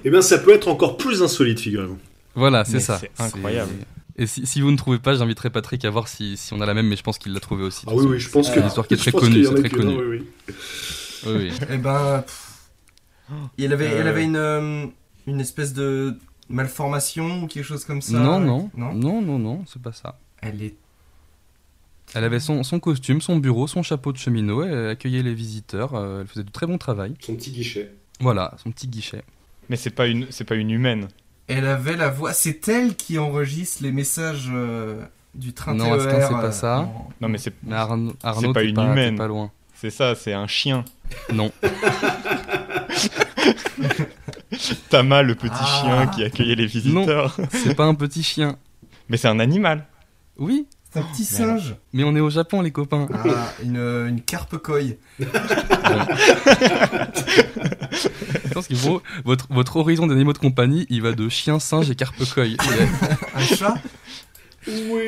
[0.04, 1.98] Eh bien, ça peut être encore plus insolite, figurez-vous.
[2.36, 2.98] Voilà, c'est ça.
[3.00, 3.72] c'est incroyable.
[4.22, 6.66] Et si, si vous ne trouvez pas, j'inviterai Patrick à voir si, si on a
[6.66, 7.86] la même, mais je pense qu'il l'a trouvé aussi.
[7.88, 8.60] Ah oui, oui, je pense C'est que.
[8.60, 9.96] une histoire qui est très connue, c'est très non, connu.
[9.98, 10.18] oui,
[10.48, 10.56] oui.
[11.26, 11.52] Oui, oui.
[11.72, 12.24] Eh ben,
[13.58, 14.10] elle avait, elle Euh.
[14.10, 14.86] avait une, euh,
[15.26, 16.18] une espèce de
[16.50, 18.20] malformation ou quelque chose comme ça.
[18.20, 18.94] Non, non, non.
[18.94, 20.20] non, non, non, c'est pas ça.
[20.42, 20.76] Elle est.
[22.14, 25.96] Elle avait son, son costume, son bureau, son chapeau de cheminot, elle accueillait les visiteurs,
[25.96, 27.16] euh, elle faisait du très bon travail.
[27.22, 27.92] Son petit guichet.
[28.20, 29.24] Voilà, son petit guichet.
[29.70, 31.08] Mais c'est pas une, c'est pas une humaine.
[31.54, 32.34] Elle avait la voix.
[32.34, 35.02] C'est elle qui enregistre les messages euh,
[35.36, 36.02] du train Non, TER.
[36.02, 36.80] c'est pas euh, ça.
[36.80, 39.18] en- Non mais c'est, Mais Arnaud, Arnaud pas t'es une humaine.
[39.18, 39.52] pas loin.
[39.76, 40.86] c'est ça, c'est un chien.
[41.34, 41.52] Non.
[44.90, 45.82] Tama, le petit Ah.
[45.82, 47.36] chien qui accueillait les visiteurs.
[47.52, 48.58] C'est pas un petit chien.
[49.10, 49.86] Mais c'est un animal.
[50.38, 51.60] Oui, C'est un petit Mais alors.
[51.60, 51.76] singe.
[51.94, 53.08] mais on est au Japon, les copains.
[53.14, 53.78] Ah, une,
[54.08, 54.80] une carpe koi.
[58.52, 61.90] Je pense que vos- votre, votre horizon d'animaux de compagnie, il va de chien, singe
[61.90, 62.44] et carpe-koi.
[63.36, 63.76] Un chat?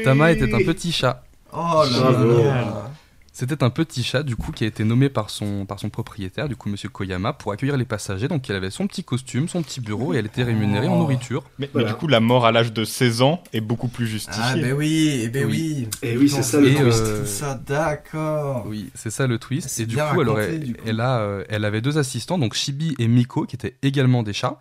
[0.03, 1.23] Tama était un petit chat.
[1.51, 2.91] Oh là là.
[3.35, 6.47] C'était un petit chat du coup qui a été nommé par son, par son propriétaire,
[6.47, 8.27] du coup Monsieur Koyama, pour accueillir les passagers.
[8.27, 11.43] Donc elle avait son petit costume, son petit bureau et elle était rémunérée en nourriture.
[11.57, 11.87] Mais, Voilà.
[11.87, 14.43] mais du coup, la mort à l'âge de 16 ans est beaucoup plus justifiée.
[14.45, 15.73] Ah, ben oui, eh ben Oui.
[15.79, 15.87] oui.
[16.03, 17.01] Eh oui, c'est ça le Et, twist.
[17.01, 18.65] euh, ça, d'accord.
[18.67, 19.67] Oui, c'est ça le twist.
[19.67, 20.83] C'est Et du coup, elle, raconté, aurait- du coup.
[20.85, 24.33] elle, a, euh, elle avait deux assistants, donc Shibi et Miko, qui étaient également des
[24.33, 24.59] chats,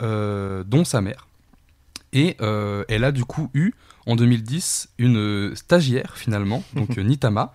[0.00, 1.26] euh, dont sa mère.
[2.14, 3.72] Et euh, elle a du coup eu,
[4.06, 7.52] en 2010, une stagiaire, finalement, donc Nitama.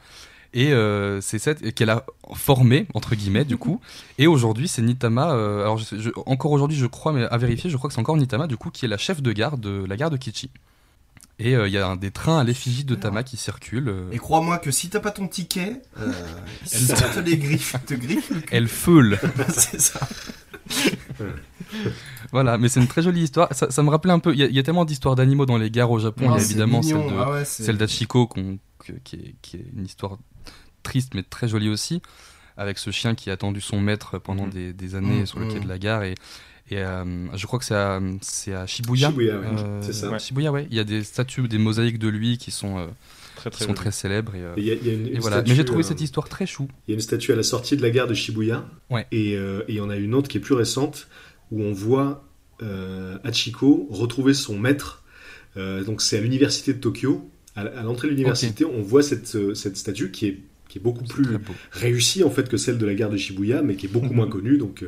[0.54, 3.80] Et euh, c'est cette qu'elle a formée, entre guillemets, du coup.
[4.18, 5.32] Et aujourd'hui, c'est Nitama.
[5.32, 7.94] euh, alors, je sais- je- encore aujourd'hui, je crois, mais à vérifier, je crois que
[7.94, 10.18] c'est encore Nitama, du coup, qui est la chef de gare de la gare de
[10.18, 10.50] Kichi.
[11.42, 13.88] Et euh, il y a un- des trains à l'effigie de Tama qui circulent.
[13.90, 15.82] euh, Et crois-moi que si t'as pas ton ticket,
[16.66, 18.50] ça te les griffe, te griffe le cul.
[18.56, 19.20] elle feule.
[19.50, 20.00] c'est ça.
[22.32, 23.48] Voilà, mais c'est une très jolie histoire.
[23.54, 24.34] Ça, ça me rappelait un peu.
[24.34, 26.26] Il y, a- il y a tellement d'histoires d'animaux dans les gares au Japon.
[26.26, 27.04] Il y a c'est évidemment mignon.
[27.08, 30.18] celle de- Ah ouais, celle d'Achiko, qu'on- que- qui, est, qui est une histoire
[30.84, 32.02] triste mais très jolie aussi,
[32.58, 34.52] avec ce chien qui a attendu son maître pendant Mhm.
[34.52, 35.64] des, des années Mhm, sur le quai mhm.
[35.64, 36.04] de la gare.
[36.04, 36.16] Et,
[36.72, 37.04] et euh,
[37.36, 39.10] je crois que c'est à, c'est à Shibuya.
[39.10, 40.10] Shibuya, ouais, Euh, c'est ça.
[40.12, 40.68] ouais, Shibuya, ouais.
[40.70, 42.88] Il y a des statues, des mosaïques de lui qui sont, euh,
[43.36, 44.36] Très qui sont très célèbres.
[44.36, 45.38] Et, euh, Et il y a- il y a une- et une voilà.
[45.38, 46.68] statue, Mais j'ai trouvé euh, cette histoire très chou.
[46.88, 48.68] Il y a une statue à la sortie de la gare de Shibuya.
[48.90, 49.08] Ouais.
[49.12, 49.34] Et
[49.70, 51.08] il y en a une autre qui est plus récente
[51.52, 52.26] où on voit
[52.62, 55.04] euh, Hachiko retrouver son maître.
[55.56, 57.32] Euh, donc c'est à l'université de Tokyo.
[57.56, 60.40] À, à l'entrée de l'université, on voit cette, cette statue qui est,
[60.70, 61.26] qui est beaucoup plus
[61.72, 64.28] réussie en fait que celle de la gare de Shibuya, mais qui est beaucoup moins
[64.30, 64.58] connue.
[64.58, 64.88] Donc euh,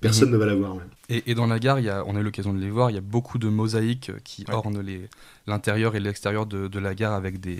[0.00, 0.76] personne ne va la voir.
[0.76, 0.82] ouais.
[1.10, 2.90] Et, et dans la gare, il y a, on a eu l'occasion de les voir,
[2.90, 4.54] il y a beaucoup de mosaïques qui Ouais.
[4.54, 4.82] ornent
[5.46, 7.58] l'intérieur et l'extérieur de, de la gare avec des,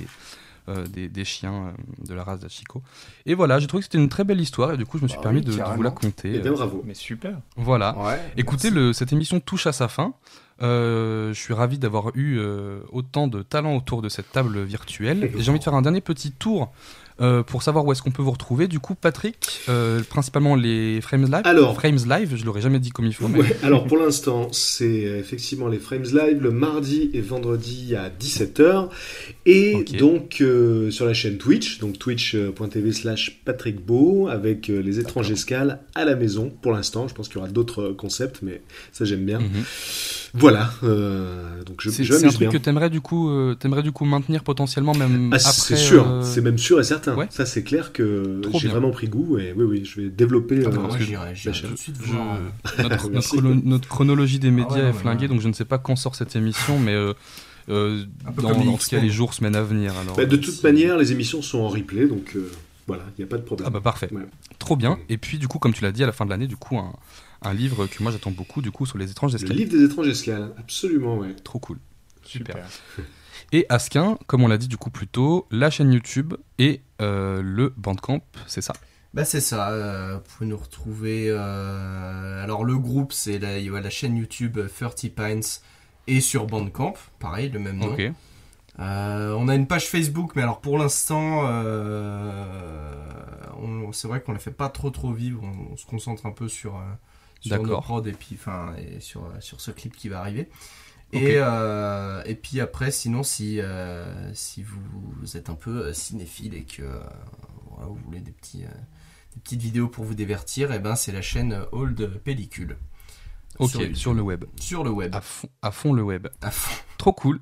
[0.69, 2.83] euh, des, des chiens euh, de la race d'Achiko.
[3.25, 5.09] Et voilà, j'ai trouvé que c'était une très belle histoire et du coup je me
[5.09, 6.33] suis Bah permis oui, de, de vous la conter.
[6.35, 6.83] Eh bien, bravo.
[6.87, 7.39] Mais super.
[7.57, 7.97] Voilà.
[7.99, 8.19] Ouais.
[8.37, 10.15] Écoutez, le, cette émission touche à sa fin.
[10.63, 15.25] Euh, je suis ravi d'avoir eu euh, autant de talent autour de cette table virtuelle.
[15.37, 16.73] Et J'ai envie de faire un dernier petit tour
[17.19, 21.01] Euh, pour savoir où est-ce qu'on peut vous retrouver, du coup, Patrick, euh, principalement les
[21.01, 21.41] Frames Live.
[21.45, 21.75] Alors.
[21.75, 23.27] Frames Live, je l'aurais jamais dit comme il faut.
[23.29, 23.39] Mais...
[23.41, 28.11] Ouais, alors pour l'instant, c'est euh, effectivement les Frames Live le mardi et vendredi à
[28.11, 28.89] 17h.
[29.47, 35.31] Et donc euh, sur la chaîne Twitch, donc twitch.tv slash Patrick Beau, avec les étranges
[35.31, 37.09] escales à la maison pour l'instant.
[37.09, 38.61] Je pense qu'il y aura d'autres concepts, mais
[38.93, 39.39] ça j'aime bien.
[39.39, 39.49] Mhm.
[40.35, 42.51] Voilà, donc je, C'est je c'est un truc bien.
[42.51, 45.51] que t'aimerais du coup, t'aimerais du coup maintenir potentiellement même Ah, après.
[45.53, 47.06] c'est sûr, c'est même sûr et certain.
[47.15, 47.27] Ouais.
[47.31, 48.73] Ça, c'est clair que Trop j'ai bien.
[48.73, 50.63] vraiment pris goût et oui, oui, je vais développer.
[50.67, 52.39] Ah bah, euh, moi j'irai, tout de suite Je- voir.
[52.79, 53.29] notre, notre Merci.
[53.37, 55.29] chrono- notre chronologie des médias Ah ouais, est flinguée, ouais.
[55.29, 57.13] donc je ne sais pas quand sort cette émission, mais euh,
[57.69, 58.05] euh,
[58.41, 59.95] dans, en tout cas les jours, semaines à venir.
[59.99, 62.51] Alors, bah, de euh, toute manière, les émissions sont en replay, donc euh,
[62.87, 63.67] voilà, il n'y a pas de problème.
[63.67, 64.09] Ah bah parfait.
[64.13, 64.23] Ouais.
[64.59, 64.99] Trop bien.
[65.09, 66.79] Et puis du coup, comme tu l'as dit, à la fin de l'année, du coup,
[66.79, 66.93] un,
[67.43, 69.65] un livre que moi j'attends beaucoup, du coup, sur les étranges Le escaliers.
[69.65, 71.35] livre des étranges escales, absolument, ouais.
[71.45, 71.79] Trop cool.
[72.25, 72.57] Super.
[72.57, 72.67] Super.
[73.53, 77.43] Et Askin, comme on l'a dit du coup plus tôt, la chaîne YouTube et euh,
[77.43, 78.73] le Bandcamp, c'est ça?
[79.15, 81.31] Bah c'est ça, euh, vous pouvez nous retrouver.
[81.31, 85.43] euh, alors le groupe c'est la, la chaîne YouTube 30 Pines
[86.07, 87.97] et sur Bandcamp, pareil, le même nom.
[88.79, 91.47] Euh, on a une page Facebook, mais alors pour l'instant,
[93.93, 95.43] c'est vrai qu'on la fait pas trop trop vivre.
[95.43, 96.79] On, on se concentre un peu sur,
[97.41, 100.49] sur nos prods et puis enfin sur sur ce clip qui va arriver.
[101.13, 106.55] Et, euh, et puis après, sinon, si, euh, si vous êtes un peu euh, cinéphile
[106.55, 106.99] et que euh,
[107.71, 108.69] voilà, vous voulez des, petits, euh,
[109.35, 112.77] des petites vidéos pour vous divertir, et ben c'est la chaîne Old Pellicule.
[113.59, 114.45] Ok, Sur le web.
[114.61, 115.15] Sur le web.
[115.15, 116.29] À fond, à fond le web.
[116.43, 116.77] À fond.
[116.99, 117.41] Trop cool.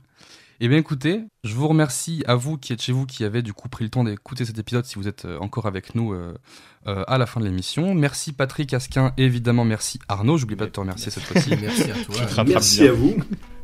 [0.61, 3.53] Eh bien écoutez, je vous remercie à vous qui êtes chez vous, qui avez du
[3.53, 6.39] coup pris le temps d'écouter cet épisode si vous êtes encore avec nous euh,
[6.87, 7.95] euh, à la fin de l'émission.
[7.95, 11.51] Merci Patrick Asquin, et évidemment merci Arnaud, j'oublie pas de te remercier cette fois-ci.
[11.61, 12.45] Merci à toi.
[12.47, 12.91] Merci bien.
[12.91, 13.17] à vous.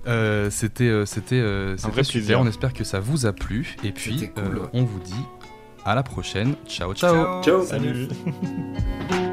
[0.07, 2.41] Euh, c'était euh, c'était euh, super, plaisir.
[2.41, 4.69] on espère que ça vous a plu et puis cool, euh, ouais.
[4.73, 5.25] on vous dit
[5.85, 6.55] à la prochaine.
[6.67, 6.95] ciao.
[6.95, 7.43] ciao.
[7.43, 7.65] Ciao.
[7.65, 8.09] Salut.